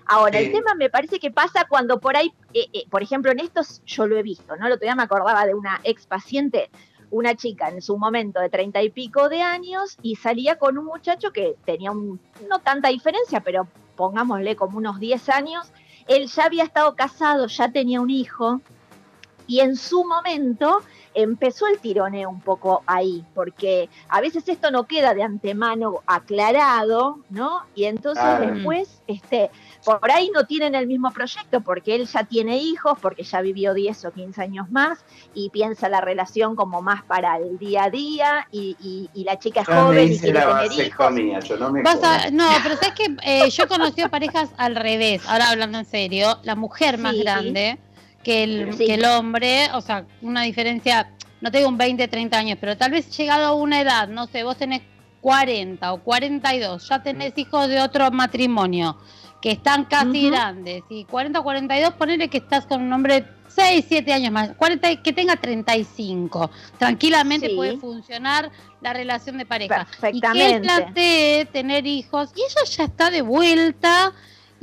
[0.05, 3.39] Ahora, el tema me parece que pasa cuando por ahí, eh, eh, por ejemplo, en
[3.39, 4.67] estos yo lo he visto, ¿no?
[4.67, 6.69] El otro día me acordaba de una ex paciente,
[7.09, 10.85] una chica en su momento de treinta y pico de años y salía con un
[10.85, 15.71] muchacho que tenía un, no tanta diferencia, pero pongámosle como unos 10 años.
[16.07, 18.61] Él ya había estado casado, ya tenía un hijo
[19.47, 20.81] y en su momento
[21.15, 27.19] empezó el tironeo un poco ahí, porque a veces esto no queda de antemano aclarado,
[27.29, 27.61] ¿no?
[27.75, 29.51] Y entonces después, este,
[29.83, 33.73] por ahí no tienen el mismo proyecto, porque él ya tiene hijos, porque ya vivió
[33.73, 37.89] 10 o 15 años más, y piensa la relación como más para el día a
[37.89, 41.13] día, y, la chica es joven y quiere tener hijos.
[42.31, 46.39] no, pero sabes que eh, yo conocí a parejas al revés, ahora hablando en serio,
[46.43, 47.79] la mujer más grande
[48.23, 52.57] que el, que el hombre, o sea, una diferencia, no tengo un 20, 30 años,
[52.59, 54.81] pero tal vez llegado a una edad, no sé, vos tenés
[55.21, 58.97] 40 o 42, ya tenés hijos de otro matrimonio
[59.41, 63.85] que están casi grandes, y 40 o 42, ponele que estás con un hombre 6,
[63.89, 68.49] 7 años más, 40, que tenga 35, tranquilamente puede funcionar
[68.81, 69.85] la relación de pareja.
[70.13, 74.13] Y que él plantee tener hijos, y ella ya está de vuelta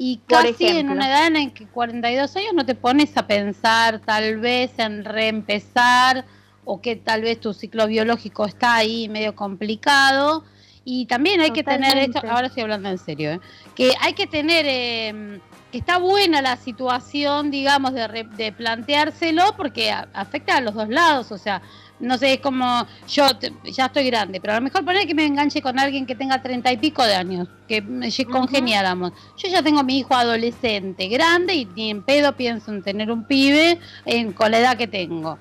[0.02, 4.38] y casi en una edad en que 42 años no te pones a pensar tal
[4.38, 6.24] vez en reempezar
[6.64, 10.42] o que tal vez tu ciclo biológico está ahí medio complicado.
[10.86, 13.40] Y también hay que tener esto, ahora estoy hablando en serio, ¿eh?
[13.74, 15.38] que hay que tener, eh,
[15.70, 21.30] que está buena la situación, digamos, de, de planteárselo porque afecta a los dos lados,
[21.30, 21.60] o sea,
[22.00, 23.26] no sé, es como yo
[23.64, 26.42] ya estoy grande, pero a lo mejor poner que me enganche con alguien que tenga
[26.42, 27.84] treinta y pico de años, que
[28.30, 29.12] congeniáramos.
[29.36, 33.24] Yo ya tengo mi hijo adolescente, grande, y ni en pedo pienso en tener un
[33.24, 35.38] pibe en, con la edad que tengo.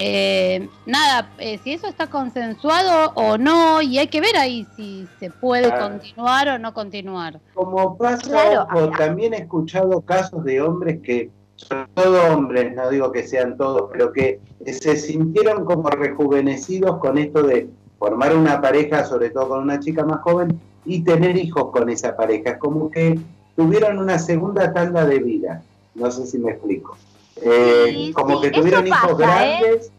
[0.00, 5.08] Eh, nada, eh, si eso está consensuado o no, y hay que ver ahí si
[5.18, 7.40] se puede continuar o no continuar.
[7.54, 13.26] Como pasa, también he escuchado casos de hombres que sobre todo hombres, no digo que
[13.26, 17.68] sean todos, pero que se sintieron como rejuvenecidos con esto de
[17.98, 22.16] formar una pareja, sobre todo con una chica más joven, y tener hijos con esa
[22.16, 22.50] pareja.
[22.50, 23.18] Es como que
[23.56, 25.62] tuvieron una segunda tanda de vida.
[25.96, 26.96] No sé si me explico.
[27.42, 29.16] Eh, como que tuvieron hijos ¿eh?
[29.18, 29.92] grandes.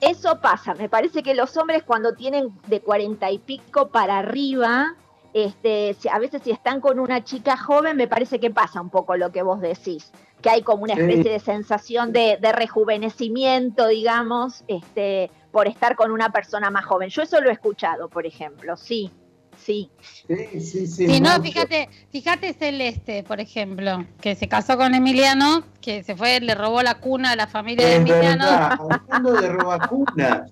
[0.00, 0.74] Eso pasa.
[0.74, 4.96] Me parece que los hombres cuando tienen de cuarenta y pico para arriba,
[5.34, 9.16] este, a veces si están con una chica joven, me parece que pasa un poco
[9.16, 10.10] lo que vos decís
[10.44, 16.32] que hay como una especie de sensación de, rejuvenecimiento, digamos, este, por estar con una
[16.32, 17.08] persona más joven.
[17.08, 19.10] Yo eso lo he escuchado, por ejemplo, sí.
[19.56, 19.90] Sí.
[20.26, 21.20] Sí, sí, sí.
[21.20, 26.54] no, fíjate, fíjate Celeste, por ejemplo, que se casó con Emiliano, que se fue, le
[26.54, 28.44] robó la cuna a la familia de Emiliano.
[28.44, 30.46] hablando de robacuna.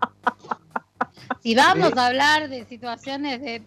[1.43, 3.63] Si vamos a hablar de situaciones de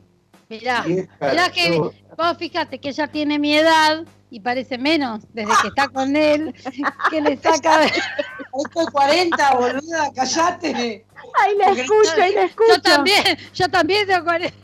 [0.49, 5.67] Mirá, mirá que vos fíjate que ella tiene mi edad y parece menos desde que
[5.69, 6.53] está con él,
[7.10, 7.86] que le saca.
[7.86, 11.05] Estoy 40, boluda, callate.
[11.41, 12.75] Ay, la escucho, ay, la escucho.
[12.75, 14.55] Yo también, yo también tengo 40.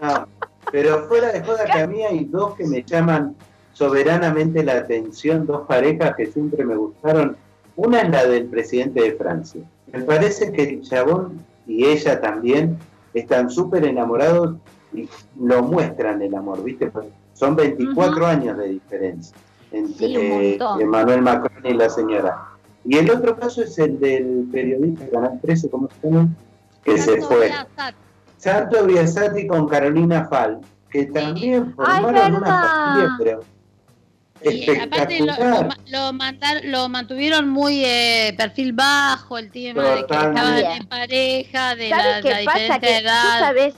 [0.00, 0.28] No,
[0.72, 3.36] pero fuera de joda que a mí hay dos que me llaman
[3.72, 7.36] soberanamente la atención, dos parejas que siempre me gustaron.
[7.76, 9.60] Una es la del presidente de Francia.
[9.92, 12.78] Me parece que el chabón y ella también
[13.20, 14.56] están súper enamorados
[14.92, 16.88] y lo muestran el amor, ¿viste?
[16.88, 19.36] Pues son 24 años de diferencia
[19.72, 22.48] entre Emmanuel Macron y la señora.
[22.84, 26.28] Y el otro caso es el del periodista Canal 13, ¿cómo se llama?
[26.84, 27.50] Que se fue.
[28.36, 33.40] Santo Biasati con Carolina Fal, que también formaron una familia, pero
[34.52, 36.12] y aparte lo,
[36.64, 42.20] lo, mantuvieron muy eh, perfil bajo, el tema de que estaban en pareja, de la,
[42.20, 43.38] la diferencia de edad.
[43.40, 43.74] sabes,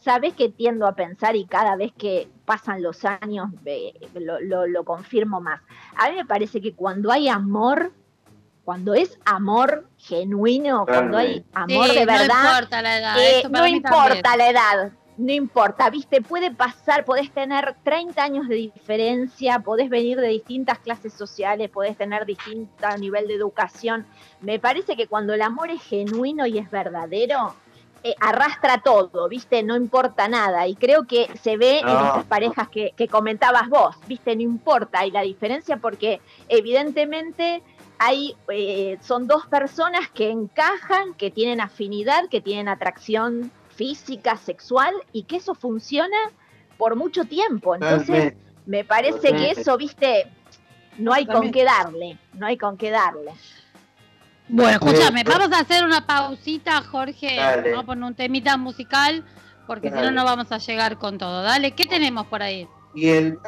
[0.00, 3.48] sabes que tiendo a pensar y cada vez que pasan los años
[4.14, 5.60] lo, lo, confirmo más.
[5.96, 7.92] A mí me parece que cuando hay amor,
[8.64, 13.66] cuando es amor genuino, cuando hay amor de verdad, no importa la edad, eh, no
[13.66, 19.90] importa la edad, no importa, viste, puede pasar, podés tener 30 años de diferencia, podés
[19.90, 24.06] venir de distintas clases sociales, podés tener distinto nivel de educación.
[24.40, 27.56] Me parece que cuando el amor es genuino y es verdadero,
[28.04, 30.68] eh, arrastra todo, viste, no importa nada.
[30.68, 35.04] Y creo que se ve en estas parejas que, comentabas vos, viste, no importa.
[35.04, 37.60] Y la diferencia porque evidentemente
[37.98, 44.92] hay, eh, son dos personas que encajan, que tienen afinidad, que tienen atracción física, sexual,
[45.12, 46.16] y que eso funciona
[46.76, 47.76] por mucho tiempo.
[47.76, 48.34] Entonces,
[48.66, 50.26] me parece que eso, viste,
[50.98, 53.32] no hay con qué darle, no hay con qué darle.
[54.48, 59.24] Bueno, escúchame, vamos a hacer una pausita, Jorge, vamos a poner un temita musical,
[59.68, 61.42] porque si no, no vamos a llegar con todo.
[61.42, 62.66] Dale, ¿qué tenemos por ahí?
[62.94, 63.38] Y el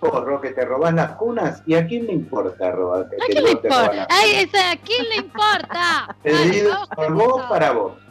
[0.00, 3.02] porro que te robas las cunas, ¿y a quién le importa robar?
[3.02, 4.06] ¿A quién le importa?
[4.10, 6.16] Ay, ¿A quién le importa?
[6.24, 8.05] Pedido por vos para vos.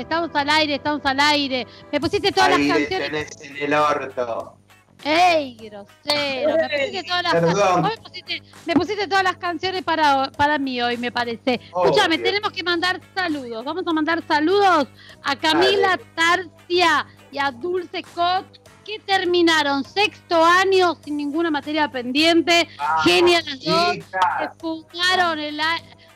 [0.00, 1.66] Estamos, estamos al aire, estamos al aire.
[1.92, 3.42] Me pusiste todas las canciones.
[3.42, 4.58] en el orto.
[5.02, 6.56] ¡Ey, grosero!
[6.56, 10.96] Me pusiste todas las, me pusiste, me pusiste todas las canciones para, para mí hoy,
[10.96, 11.60] me parece.
[11.66, 13.64] Escúchame, tenemos que mandar saludos.
[13.64, 14.88] Vamos a mandar saludos
[15.22, 22.68] a Camila Tarcia y a Dulce Cot que terminaron sexto año sin ninguna materia pendiente.
[23.02, 23.96] Genial las dos.
[23.96, 25.60] Se fumaron, el,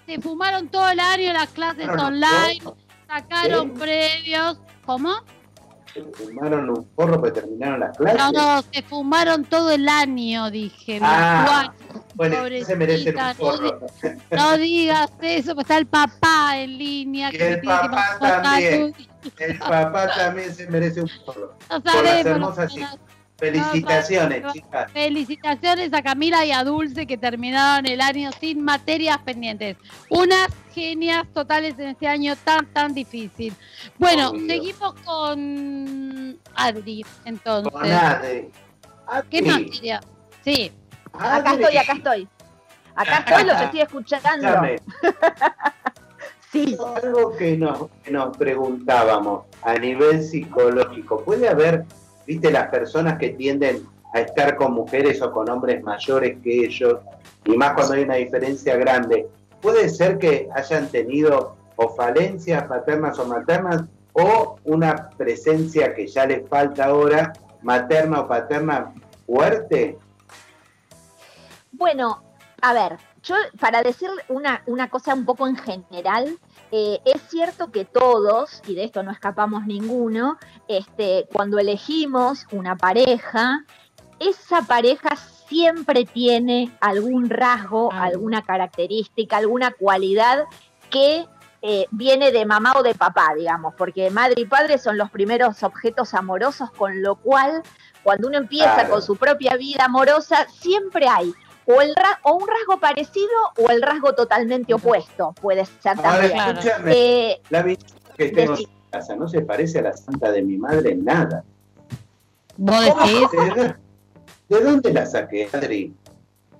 [0.07, 2.61] se fumaron todo el año las clases online.
[3.09, 4.59] Sacaron previos.
[4.84, 5.14] ¿Cómo?
[5.92, 8.18] ¿Se fumaron un porro que terminaron las clases?
[8.18, 11.00] No, no, se fumaron todo el año, dije.
[11.02, 11.72] Ah,
[12.14, 13.80] bueno, se merecen un porro.
[14.30, 17.30] No, digas eso, pues está el papá en línea.
[17.30, 18.94] Que, el papá también.
[19.38, 21.56] El papá también se merece un porro.
[21.70, 22.59] No sabemos.
[23.39, 24.91] Felicitaciones, chicas.
[24.91, 29.76] Felicitaciones a Camila y a Dulce que terminaron el año sin materias pendientes.
[30.11, 33.55] Unas genias totales en este año tan, tan difícil.
[33.97, 37.72] Bueno, seguimos con Adri, entonces.
[37.72, 38.51] Con Adri.
[39.30, 40.01] ¿Qué materia?
[40.45, 40.72] Sí.
[41.12, 42.28] Acá estoy, acá estoy.
[42.97, 44.49] Acá estoy, lo que estoy escuchando.
[46.51, 46.76] sí.
[47.03, 51.84] Algo que nos, que nos preguntábamos a nivel psicológico, ¿puede haber
[52.29, 56.99] viste las personas que tienden a estar con mujeres o con hombres mayores que ellos,
[57.47, 59.26] y más cuando hay una diferencia grande,
[59.62, 66.26] puede ser que hayan tenido o falencias paternas o maternas o una presencia que ya
[66.26, 68.93] les falta ahora, materna o paterna
[69.26, 69.97] fuerte?
[71.72, 72.22] Bueno,
[72.61, 76.39] a ver, yo para decir una, una cosa un poco en general,
[76.71, 80.39] eh, es cierto que todos, y de esto no escapamos ninguno,
[80.69, 83.64] este, cuando elegimos una pareja,
[84.21, 90.45] esa pareja siempre tiene algún rasgo, alguna característica, alguna cualidad
[90.91, 91.27] que
[91.62, 95.62] eh, viene de mamá o de papá, digamos, porque madre y padre son los primeros
[95.62, 97.62] objetos amorosos, con lo cual
[98.03, 101.35] cuando uno empieza con su propia vida amorosa, siempre hay
[101.69, 106.33] o, el o un rasgo parecido o el rasgo totalmente opuesto, puede ser también.
[106.87, 110.93] Eh, la que tengo en casa no se parece a la santa de mi madre
[110.93, 111.45] en nada.
[112.57, 113.29] ¿Vos decís?
[114.49, 115.95] ¿De, dónde la saqué, Adri?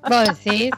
[0.07, 0.71] ¿Vos decís?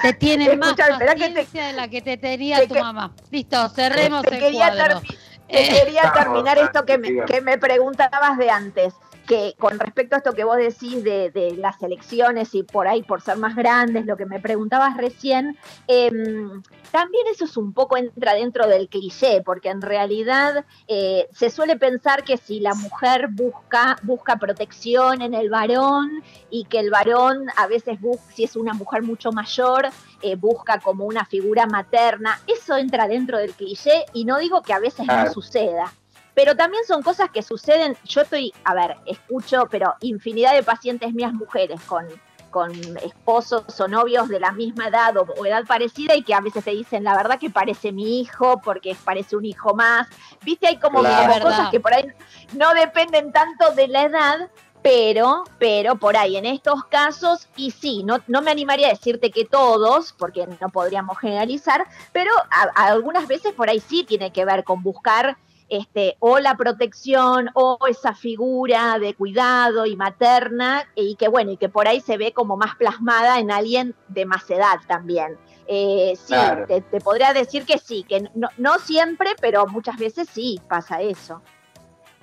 [0.00, 3.12] Te tiene más paciencia de la que te tenía tu mamá.
[3.30, 5.00] Listo, cerremos el cuadro.
[5.48, 8.94] Te quería terminar esto que me, que me preguntabas de antes
[9.26, 13.20] que con respecto a esto que vos decís de, las elecciones y por ahí por
[13.20, 15.56] ser más grandes, lo que me preguntabas recién,
[15.88, 21.50] em, también eso es un poco entra dentro del cliché, porque en realidad eh, se
[21.50, 26.90] suele pensar que si la mujer busca, busca protección en el varón y que el
[26.90, 27.98] varón a veces,
[28.34, 29.88] si es una mujer mucho mayor,
[30.22, 34.72] eh, busca como una figura materna, eso entra dentro del cliché y no digo que
[34.72, 35.92] a veces no suceda
[36.36, 41.14] pero también son cosas que suceden, yo estoy, a ver, escucho, pero infinidad de pacientes
[41.14, 42.06] mías mujeres con,
[42.50, 46.62] con esposos o novios de la misma edad o, edad parecida y que a veces
[46.62, 50.08] te dicen, la verdad que parece mi hijo porque parece un hijo más.
[50.44, 52.06] Viste, hay como, cosas que por ahí
[52.52, 54.50] no dependen tanto de la edad,
[54.82, 59.30] pero, pero por ahí en estos casos, y sí, no, no me animaría a decirte
[59.30, 62.30] que todos, porque no podríamos generalizar, pero
[62.74, 67.78] algunas veces por ahí sí tiene que ver con buscar este, o la protección o
[67.88, 72.32] esa figura de cuidado y materna y que bueno, y que por ahí se ve
[72.32, 75.36] como más plasmada en alguien de más edad también.
[75.66, 76.34] Eh, sí,
[76.68, 81.42] te, podría decir que sí, que no, no siempre, pero muchas veces sí pasa eso.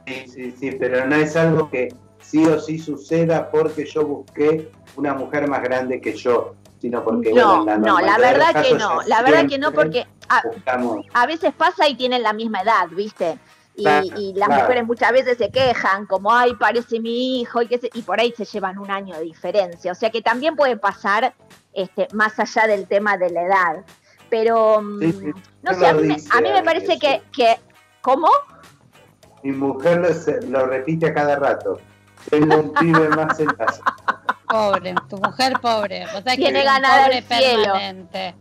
[0.07, 4.71] Sí, sí, sí, pero no es algo que sí o sí suceda porque yo busqué
[4.95, 7.33] una mujer más grande que yo, sino porque...
[7.33, 10.07] No, no, la verdad que no, la verdad que no porque
[11.13, 13.38] a, veces pasa y tienen la misma edad, ¿viste?
[13.75, 18.01] Y, las mujeres muchas veces se quejan, como, ay, parece mi hijo, y, que y
[18.03, 19.91] por ahí se llevan un año de diferencia.
[19.91, 21.34] O sea que también puede pasar
[21.73, 23.86] este, más allá del tema de la edad.
[24.29, 27.57] Pero, mm, no sé, a mí, me, parece que, que,
[28.01, 28.27] ¿Cómo?
[29.43, 30.01] Mi mujer
[30.49, 31.79] lo, repite a cada rato.
[32.29, 33.81] Tengo un pibe más en casa.
[34.47, 36.05] Pobre, tu mujer pobre.
[36.05, 37.63] O sea, Tiene ganado el cielo.
[37.63, 38.36] Permanente.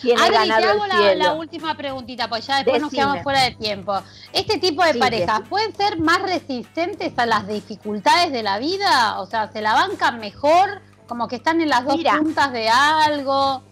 [0.00, 3.52] Tiene Adri, te hago la, la, última preguntita, pues ya después nos quedamos fuera de
[3.52, 4.00] tiempo.
[4.32, 9.20] ¿Este tipo de parejas pueden ser más resistentes a las dificultades de la vida?
[9.20, 10.80] O sea, ¿se la bancan mejor?
[11.06, 13.62] Como que están en las dos puntas de algo.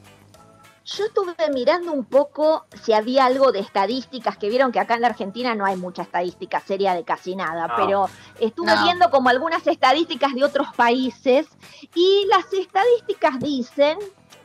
[0.85, 5.03] Yo estuve mirando un poco si había algo de estadísticas, que vieron que acá en
[5.03, 8.09] la Argentina no hay mucha estadística seria de casi nada, pero
[8.41, 11.47] estuve viendo como algunas estadísticas de otros países
[11.95, 13.99] y las estadísticas dicen,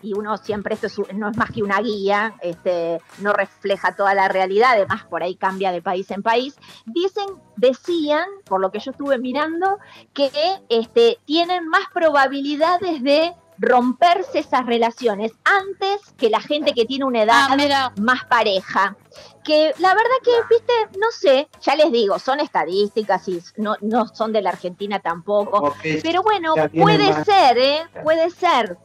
[0.04, 4.28] y uno siempre esto no es más que una guía, este, no refleja toda la
[4.28, 7.26] realidad, además por ahí cambia de país en país, dicen,
[7.56, 9.80] decían, por lo que yo estuve mirando,
[10.14, 10.30] que
[10.70, 17.24] este, tienen más probabilidades de romperse esas relaciones antes que la gente que tiene una
[17.24, 18.96] edad ah, más pareja.
[19.44, 24.08] Que la verdad que, viste, no sé, ya les digo, son estadísticas y no, no
[24.08, 25.76] son de la Argentina tampoco.
[26.02, 27.84] Pero bueno, puede ser, ¿eh?
[28.04, 28.78] Puede ser.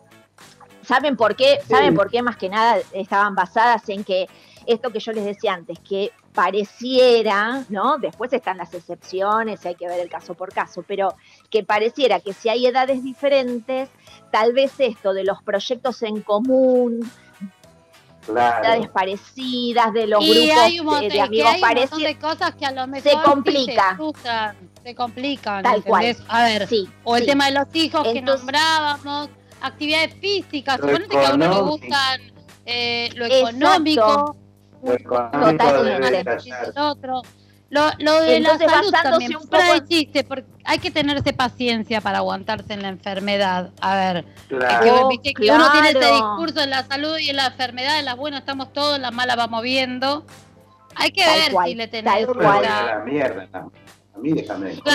[0.88, 1.58] ¿Saben por qué?
[1.68, 4.26] ¿Saben por qué más que nada estaban basadas en que
[4.64, 7.98] esto que yo les decía antes, que pareciera, ¿no?
[7.98, 11.14] Después están las excepciones, hay que ver el caso por caso, pero
[11.50, 13.90] que pareciera que si hay edades diferentes,
[14.30, 17.10] tal vez esto de los proyectos en común,
[18.26, 23.18] edades parecidas, de los grupos de, amigos parecidos, de cosas que a lo mejor se
[23.22, 23.98] complica.
[24.84, 25.62] Se, complican.
[25.62, 26.16] Tal cual.
[26.28, 26.66] A ver,
[27.04, 29.28] o el tema de los hijos que nombrábamos,
[29.60, 32.20] actividades físicas, suponete que a uno le gustan
[32.66, 34.36] eh, lo económico.
[34.82, 34.92] Lo
[36.90, 37.22] otro.
[37.70, 39.62] Lo, lo de la salud también, un poco...
[40.26, 43.72] porque hay que tenerse paciencia para aguantarse en la enfermedad.
[43.82, 47.48] A ver, claro, que, que uno tiene este discurso en la salud y en la
[47.48, 50.24] enfermedad, en las buenas estamos todos, en las malas vamos viendo.
[50.94, 53.68] Hay que ver si le tenés la mierda.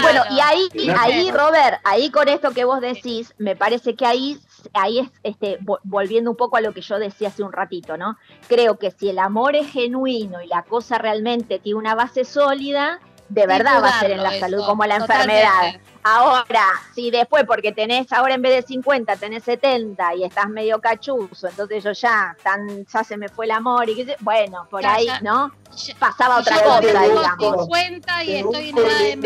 [0.01, 0.67] Bueno, y ahí,
[0.97, 4.37] ahí, Robert, ahí con esto que vos decís, me parece que ahí,
[4.73, 8.17] ahí es, este, volviendo un poco a lo que yo decía hace un ratito, ¿no?
[8.47, 12.99] Creo que si el amor es genuino y la cosa realmente tiene una base sólida,
[13.29, 15.79] de verdad va a ser en la salud como la enfermedad.
[16.03, 20.81] Ahora, si después, porque tenés ahora en vez de 50, tenés 70 y estás medio
[20.81, 25.07] cachuzo, entonces yo ya, tan, ya se me fue el amor y bueno, por ahí,
[25.21, 25.51] ¿no?
[25.97, 27.63] Pasaba otra cosa, digamos.
[27.63, 29.21] 50 y estoy en.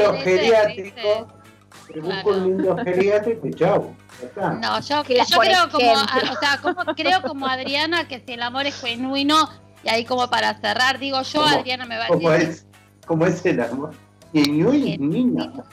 [1.93, 3.95] Te busco un lindo geriátrico y chau.
[4.35, 8.65] No, yo, yo creo como, o sea, como, creo como Adriana que si el amor
[8.65, 9.49] es genuino,
[9.83, 12.66] y ahí como para cerrar, digo yo, Adriana me va a decir.
[13.07, 13.93] ¿Cómo es el amor?
[14.33, 15.63] Genuino.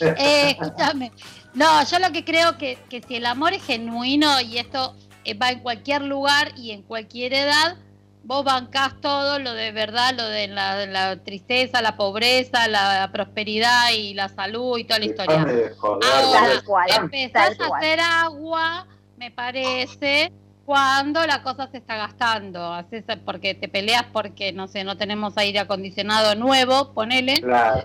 [0.00, 1.12] Eh, escúchame.
[1.54, 5.34] No, yo lo que creo que, que si el amor es genuino y esto eh,
[5.34, 7.76] va en cualquier lugar y en cualquier edad,
[8.24, 14.14] vos bancás todo lo de verdad, lo de la, tristeza, la pobreza, la prosperidad y
[14.14, 15.46] la salud y toda la historia.
[15.80, 18.86] Ahora, empezás a hacer agua,
[19.16, 20.32] me parece,
[20.64, 25.36] cuando la cosa se está gastando, haces porque te peleas porque, no sé, no tenemos
[25.36, 27.34] aire acondicionado nuevo, ponele.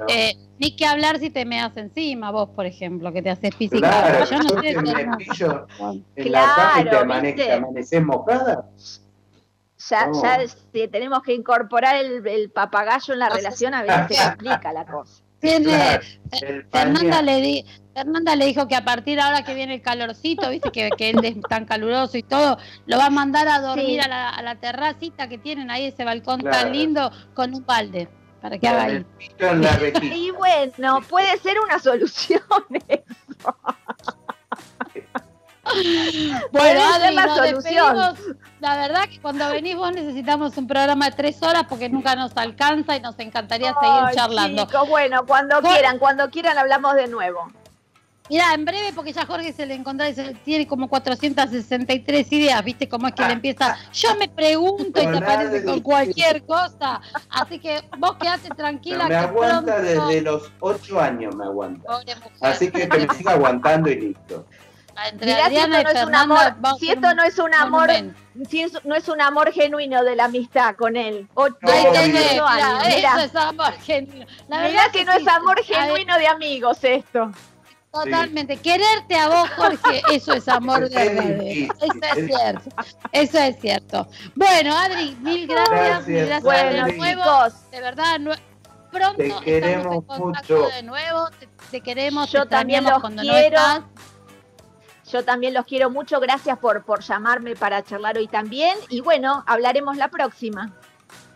[0.08, 3.90] Eh, ni que hablar si te meas encima, vos, por ejemplo, que te haces física.
[3.90, 4.78] Claro, yo no sé.
[4.82, 5.68] Me pillo
[6.16, 8.70] en la y te, amaneces mojada.
[9.90, 14.24] Ya, ya si tenemos que incorporar el, el papagayo en la relación, a veces se
[14.30, 15.24] complica la cosa.
[15.40, 16.00] Tiene,
[16.72, 20.50] Fernanda, le di, Fernanda le dijo que a partir de ahora que viene el calorcito,
[20.50, 24.02] viste que, que él es tan caluroso y todo, lo va a mandar a dormir
[24.02, 28.10] a, la, a, la, terracita que tienen ahí, ese balcón tan lindo, con un balde,
[28.42, 29.06] para que haga ahí.
[30.14, 32.42] Y bueno, puede ser una solución
[32.88, 33.56] eso.
[36.52, 38.16] bueno, Adri, la solución.
[38.60, 42.36] La verdad que cuando venís vos necesitamos un programa de tres horas porque nunca nos
[42.36, 44.68] alcanza y nos encantaría seguir charlando.
[44.88, 47.48] bueno, cuando quieran, cuando quieran hablamos de nuevo.
[48.30, 52.64] Mira, en breve, porque ya Jorge se le encontró y se, tiene como 463 ideas,
[52.64, 53.76] ¿viste cómo es que le empieza?
[53.92, 57.02] Yo me pregunto y te aparece con cualquier cosa.
[57.32, 59.08] Así que vos quedate tranquila.
[59.08, 62.02] me aguanta desde los 8 años, me aguanta.
[62.42, 64.46] Así que que me siga aguantando y listo.
[65.22, 67.90] Mirá, si esto, no es un amor, si esto no es un amor,
[68.50, 71.28] si no es un amor genuino de la amistad con él.
[71.34, 74.26] Ocho, años, Eso es amor genuino.
[74.50, 77.32] mirá que, no es amor genuino de amigos esto.
[77.92, 78.58] Totalmente.
[78.58, 81.74] Quererte a vos, Jorge, eso es amor verdadero.
[81.82, 82.70] Eso es cierto.
[83.12, 84.08] Eso es cierto.
[84.36, 86.08] Bueno, Adri, mil gracias.
[86.08, 87.24] Mil gracias bueno, de nuevo.
[87.72, 88.20] De verdad,
[88.92, 89.18] pronto.
[89.18, 90.68] Te queremos mucho.
[90.68, 91.30] De nuevo,
[91.72, 92.32] te, queremos.
[92.32, 93.60] Yo también los quiero.
[95.12, 96.20] Yo también los quiero mucho.
[96.20, 98.78] Gracias por, por llamarme para charlar hoy también.
[98.90, 100.74] Y bueno, hablaremos la próxima.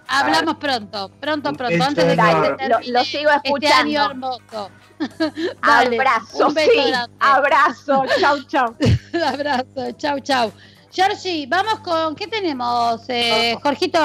[0.08, 1.84] Hablamos pronto, pronto, pronto.
[1.84, 4.06] Antes de que lo, lo, sigo este escuchando.
[4.06, 4.70] hermoso.
[5.62, 8.76] abrazo, un beso sí, abrazo, chau, chau.
[9.26, 10.52] abrazo, chau, chau.
[10.92, 14.00] Georgie, vamos con, ¿qué tenemos, eh, Jorgito?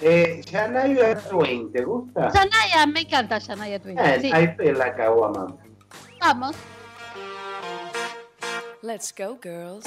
[0.00, 2.30] Eh, Shania Twain, ¿te gusta?
[2.30, 3.98] Shania, me encanta Shania Twain.
[3.98, 4.30] Eh, sí.
[4.32, 5.56] Ahí la caguama.
[6.20, 6.54] Vamos.
[8.84, 9.86] Let's go, girls.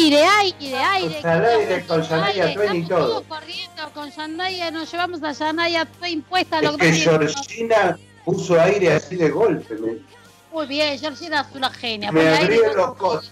[0.00, 1.20] Aire, aire, aire.
[1.22, 3.22] Al aire con Sanaya Twain y todo.
[3.24, 6.60] corriendo con Sanaya, nos llevamos a Sanaya Twain puesta.
[6.60, 9.76] Es que Georgina puso aire así de golpe.
[10.52, 12.10] Muy bien, Georgina es una genia.
[12.10, 13.30] Me abrió los cosas.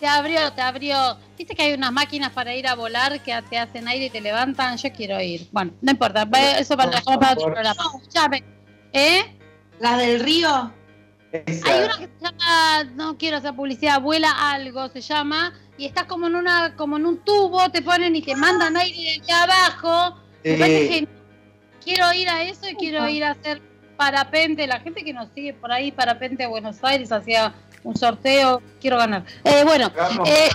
[0.00, 1.18] Te abrió, te abrió.
[1.36, 4.22] Viste que hay unas máquinas para ir a volar que te hacen aire y te
[4.22, 4.78] levantan.
[4.78, 5.48] Yo quiero ir.
[5.52, 6.26] Bueno, no importa.
[6.58, 7.82] Eso para, para otro programa.
[7.94, 8.42] Escuchame.
[8.92, 9.36] ¿Eh?
[9.80, 10.72] ¿La del río?
[11.64, 16.04] Hay una que se llama, no quiero hacer publicidad, vuela algo, se llama, y estás
[16.04, 20.18] como en una, como en un tubo, te ponen y te mandan aire de abajo.
[20.42, 23.60] quiero ir a eso y quiero ir a hacer
[23.96, 24.66] parapente.
[24.66, 28.98] La gente que nos sigue por ahí, parapente a Buenos Aires, hacía un sorteo, quiero
[28.98, 29.24] ganar.
[29.44, 29.90] Eh, bueno,
[30.26, 30.48] eh,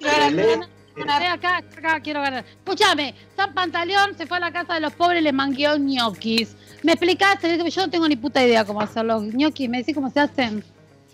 [1.30, 2.44] acá, acá quiero ganar.
[2.44, 6.56] Escúchame, San Pantaleón se fue a la casa de los pobres y le mangueó ñoquis.
[6.82, 7.58] ¿Me explicaste?
[7.70, 9.68] Yo no tengo ni puta idea cómo hacer los ñoquis.
[9.68, 10.64] ¿Me decís cómo se hacen?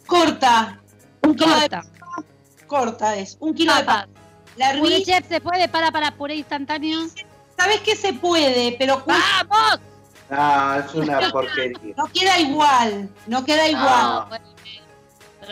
[0.07, 0.79] Corta.
[1.23, 1.85] Un corta.
[2.69, 3.37] Corta es.
[3.41, 4.09] Un kilo de papa.
[4.57, 5.05] La hervís.
[5.05, 7.01] chef se puede para para puré instantáneo?
[7.57, 8.77] ¿Sabes que se puede?
[8.79, 9.81] Pero ¡Vamos!
[10.31, 11.95] No, es una porquería.
[11.97, 13.09] No queda igual.
[13.27, 14.41] No queda igual.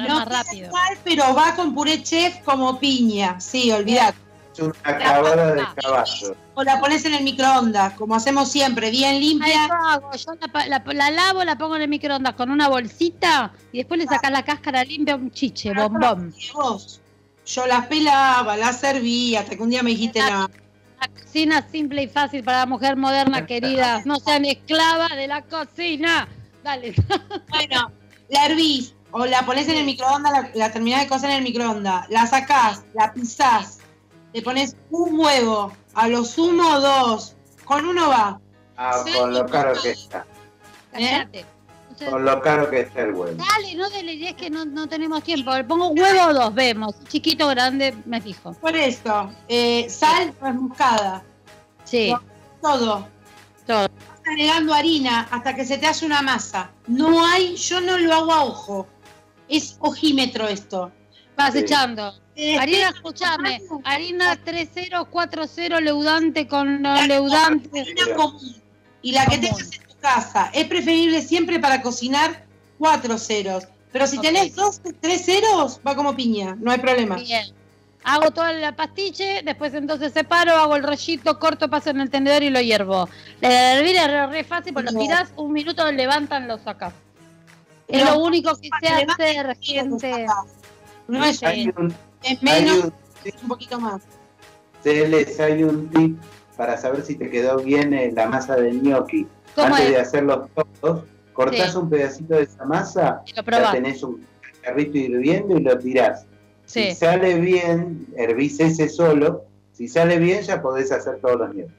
[0.07, 0.67] No, más rápido.
[0.67, 3.41] Igual, pero va con puré chef como piña.
[3.41, 4.19] Sí, olvidate.
[4.53, 6.37] Es una acabada de caballo.
[6.55, 9.69] O la pones en el microondas, como hacemos siempre, bien limpia.
[10.17, 10.33] Yo
[10.95, 14.43] la, lavo, la pongo en el microondas con una bolsita y después le sacas la
[14.45, 16.35] cáscara limpia un chiche, bombón.
[17.47, 20.51] Yo las pelaba, las servía, hasta que un día me dijiste la,
[21.01, 24.03] la cocina simple y fácil para la mujer moderna, querida.
[24.05, 26.29] No sean esclavas de la cocina.
[26.63, 26.95] Dale.
[27.49, 27.93] Bueno,
[28.29, 31.45] la hervís o la pones en el microondas, la, la terminás de cocer en el
[31.45, 33.79] microondas, la sacás, la pisás,
[34.33, 37.37] le pones un huevo, a lo sumo dos.
[37.65, 38.41] Con uno va.
[38.77, 40.27] Ah, con lo caro que está.
[40.93, 41.45] ¿Eh?
[42.05, 43.37] Con lo caro que está el huevo.
[43.37, 45.55] Dale, no dele, es que no, no tenemos tiempo.
[45.55, 46.95] Le pongo huevo o dos, vemos.
[47.09, 48.53] Chiquito, grande, me fijo.
[48.55, 51.25] Por eso, eh, sal muscada.
[51.85, 52.15] Sí.
[52.61, 53.09] Todo.
[53.67, 53.89] Todo.
[53.89, 56.71] Vas agregando harina hasta que se te hace una masa.
[56.87, 58.87] No hay, yo no lo hago a ojo.
[59.49, 60.93] Es ojímetro esto.
[61.37, 62.15] Vas echando.
[62.35, 67.85] Eh, harina, escúchame, harina 3040 leudante con leudante.
[69.01, 70.51] Y la que tengas en tu casa.
[70.53, 72.45] Es preferible siempre para cocinar
[72.79, 73.67] cuatro ceros.
[73.93, 77.17] Pero si tenés dos, tres ceros, va como piña, no hay problema.
[77.17, 77.47] Bien.
[78.05, 82.45] Hago toda la pastiche, después entonces separo, hago el rollito, corto, paso en el tendedor
[82.45, 83.09] y lo hiervo.
[83.41, 86.93] La hervir es re fácil, porque lo tirás un minuto, levantan, lo sacas.
[87.89, 90.27] Es lo único que se hace, gente.
[91.09, 92.93] No es, es menos,
[93.25, 94.03] es un poquito más.
[94.85, 96.17] les hay un tip
[96.57, 99.27] para saber si te quedó bien eh, la masa de gnocchi.
[99.57, 100.49] Antes de hacerlos
[100.81, 104.27] todos, cortás un pedacito de esa masa, ya tenés un
[104.63, 106.27] carrito hirviendo y lo tirás.
[106.67, 109.45] Si sale bien, hervís ese solo.
[109.73, 111.73] Si sale bien, ya podés hacer todos los gnocchi.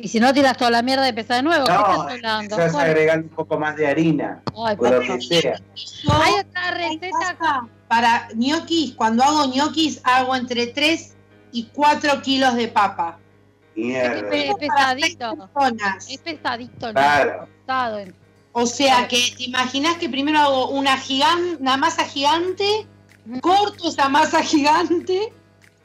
[0.00, 2.56] Y si no tiras toda la mierda de empezar de nuevo, no, ¿qué estás hablando?
[2.56, 5.60] Estás agregando un poco más de harina, Ay, o lo que sea.
[6.08, 8.94] Hay otra receta para ñoquis.
[8.94, 11.14] Cuando hago ñoquis, hago entre 3
[11.50, 13.18] y 4 kilos de papa.
[13.78, 14.28] Mierda.
[14.34, 15.50] Es pesadito.
[16.08, 16.92] Es pesadito.
[16.92, 18.12] Claro.
[18.52, 22.86] O sea que te imaginas que primero hago una, gigante, una masa gigante,
[23.40, 25.32] corto esa masa gigante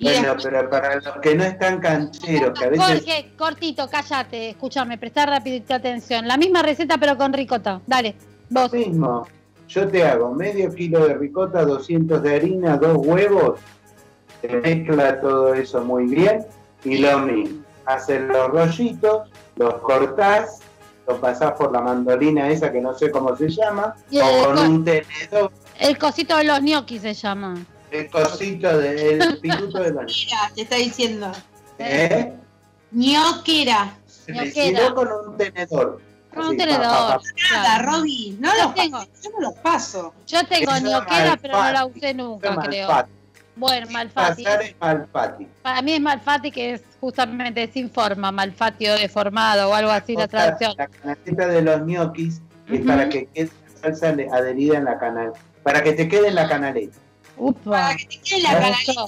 [0.04, 2.86] bueno, pero para los que no están cancheros, que a veces...
[2.86, 6.28] Jorge, cortito, cállate, escúchame, presta rápido atención.
[6.28, 8.16] La misma receta pero con ricota, dale,
[8.50, 8.72] vos.
[8.72, 9.28] Lo mismo,
[9.68, 13.60] yo te hago medio kilo de ricota, 200 de harina, dos huevos,
[14.42, 16.46] te mezcla todo eso muy bien
[16.84, 20.60] y lo mismo, haces los rollitos, los cortás,
[21.08, 24.86] los pasás por la mandolina esa que no sé cómo se llama, o con un
[24.86, 25.52] tenedor.
[25.80, 27.56] El cosito de los gnocchi se llama.
[27.92, 30.06] El cosito del piluto de la
[30.56, 31.32] te está diciendo.
[31.78, 32.34] ¿Eh?
[32.92, 33.98] Ñoquera.
[34.96, 36.02] Con un tenedor.
[36.34, 37.22] Con un tenedor.
[37.52, 38.38] Nada, Robbie.
[38.40, 39.00] No los tengo.
[39.22, 40.14] Yo no los paso.
[40.26, 42.88] Yo tengo ñoquera, pero no la usé nunca, creo.
[43.56, 44.46] Bueno, malfati.
[44.46, 45.48] es malfati.
[45.62, 50.16] Para mí es malfati que es justamente sin forma, malfati o deformado o algo así
[50.16, 50.74] la traducción.
[50.78, 52.42] La canaleta de los ñoquis
[52.72, 56.36] es para que quede la salsa adherida en la canal, para que te quede en
[56.36, 56.98] la canaleta.
[57.38, 57.72] Upa.
[57.72, 59.06] Para que te quede la canaleta.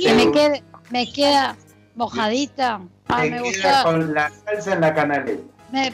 [0.00, 1.56] Que me quede, me queda
[1.96, 2.80] mojadita.
[3.08, 3.82] Ah, me, gusta.
[3.82, 5.42] con la salsa en la canaleta.
[5.72, 5.92] Me,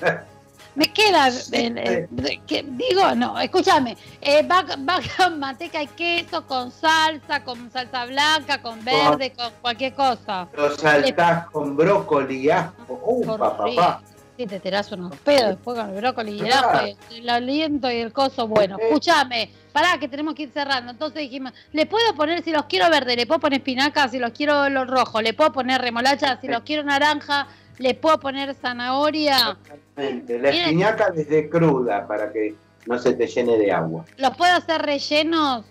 [0.74, 6.46] me queda, eh, eh, que, digo, no, escúchame, eh, va, va, con manteca y queso,
[6.46, 10.48] con salsa, con salsa blanca, con verde, con, cualquier cosa.
[10.56, 12.72] Lo saltás con brócoli y ajo.
[12.88, 14.02] Upa, papá.
[14.36, 16.80] Sí, te tirás unos pedos después con el brócoli y el ajo,
[17.12, 18.48] el aliento y el coso.
[18.48, 20.90] Bueno, escúchame, pará que tenemos que ir cerrando.
[20.90, 24.32] Entonces dijimos, le puedo poner, si los quiero verde, le puedo poner espinaca, si los
[24.32, 27.46] quiero los rojos, le puedo poner remolacha, si los quiero naranja,
[27.78, 29.58] le puedo poner zanahoria.
[29.96, 32.54] La espinaca desde cruda para que
[32.86, 34.04] no se te llene de agua.
[34.16, 35.64] ¿Los puedo hacer rellenos?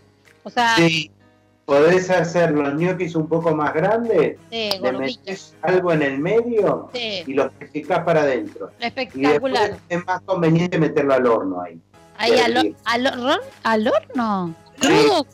[0.44, 1.12] O sea, sí.
[1.66, 6.90] Podés hacer los ñoquis un poco más grandes, sí, le metes algo en el medio
[6.94, 8.72] y los pescás para adentro.
[8.82, 9.78] Espectacular.
[9.90, 11.80] Y es más conveniente meterlo al horno ahí.
[12.18, 14.54] Ahí al, al, al, horno.
[14.78, 15.26] Crudo.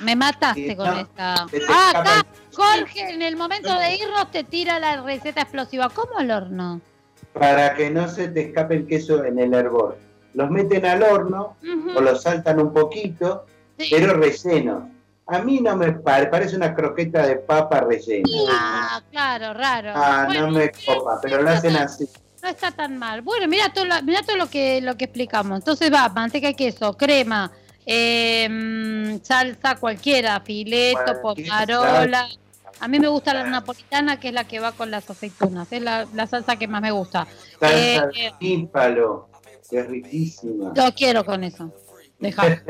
[0.00, 1.46] Me mataste con esta.
[1.68, 5.88] Ah, acá Jorge en el momento de irnos te tira la receta explosiva.
[5.90, 6.80] ¿Cómo al horno?
[7.32, 9.98] Para que no se te escape el queso en el hervor.
[10.34, 11.56] Los meten al horno
[11.94, 13.46] o los saltan un poquito,
[13.90, 14.84] pero rellenos
[15.30, 18.28] a mí no me parece una croqueta de papa rellena.
[18.50, 19.92] Ah, claro, raro.
[19.94, 22.08] Ah, no me copa, pero lo hacen así.
[22.42, 23.22] No está tan mal.
[23.22, 25.60] Bueno, mira todo, lo, mira todo lo que lo que explicamos.
[25.60, 27.52] Entonces va, manteca y queso, crema,
[27.86, 32.28] em, salsa cualquiera, fileto, pomarola.
[32.80, 35.70] A mí me gusta la napolitana, que es la que va con las aceitunas.
[35.70, 37.26] Es la, salsa que más me gusta.
[37.58, 38.32] Salsa eh,
[39.70, 40.72] que es riquísima.
[40.74, 41.72] Yo quiero con eso.
[42.18, 42.42] Deja.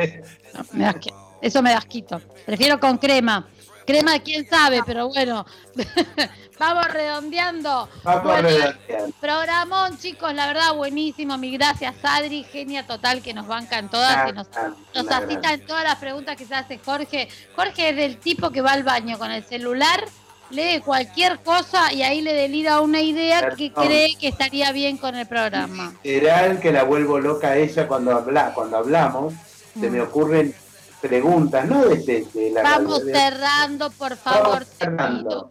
[1.42, 2.20] eso me da asquito.
[2.44, 3.48] Prefiero con crema.
[3.90, 5.44] Crema, quién sabe, pero bueno.
[6.60, 7.88] Vamos redondeando.
[8.04, 9.14] Vamos redondeando.
[9.20, 11.36] Programón, chicos, la verdad, buenísimo.
[11.38, 14.46] Mi gracias, Adri, genia total, que nos banca en todas, que nos,
[14.94, 17.28] nos asista en todas las preguntas que se hace Jorge.
[17.56, 20.04] Jorge es del tipo que va al baño con el celular,
[20.50, 25.16] lee cualquier cosa y ahí le delira una idea que cree que estaría bien con
[25.16, 25.94] el programa.
[26.04, 29.34] Literal que la vuelvo loca a ella cuando habla, cuando hablamos,
[29.74, 30.02] se me mm.
[30.02, 30.54] ocurren
[31.00, 31.84] preguntas, ¿no?
[31.84, 34.64] De, la Vamos cerrando, por favor.
[34.64, 35.50] Cerrando.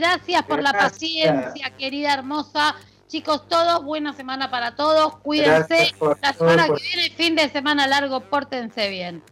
[0.00, 2.74] gracias por la paciencia, querida hermosa.
[3.06, 5.16] Chicos, todos, buena semana para todos.
[5.18, 5.92] Cuídense.
[6.20, 9.22] La semana que viene, fin de semana largo, pórtense bien.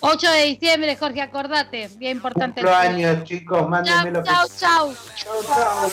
[0.00, 2.62] 8 de diciembre, Jorge, acordate, bien importante.
[2.62, 4.96] Cumplo años, chicos, mándenme lo chau, chau, chau.
[5.16, 5.90] Chau,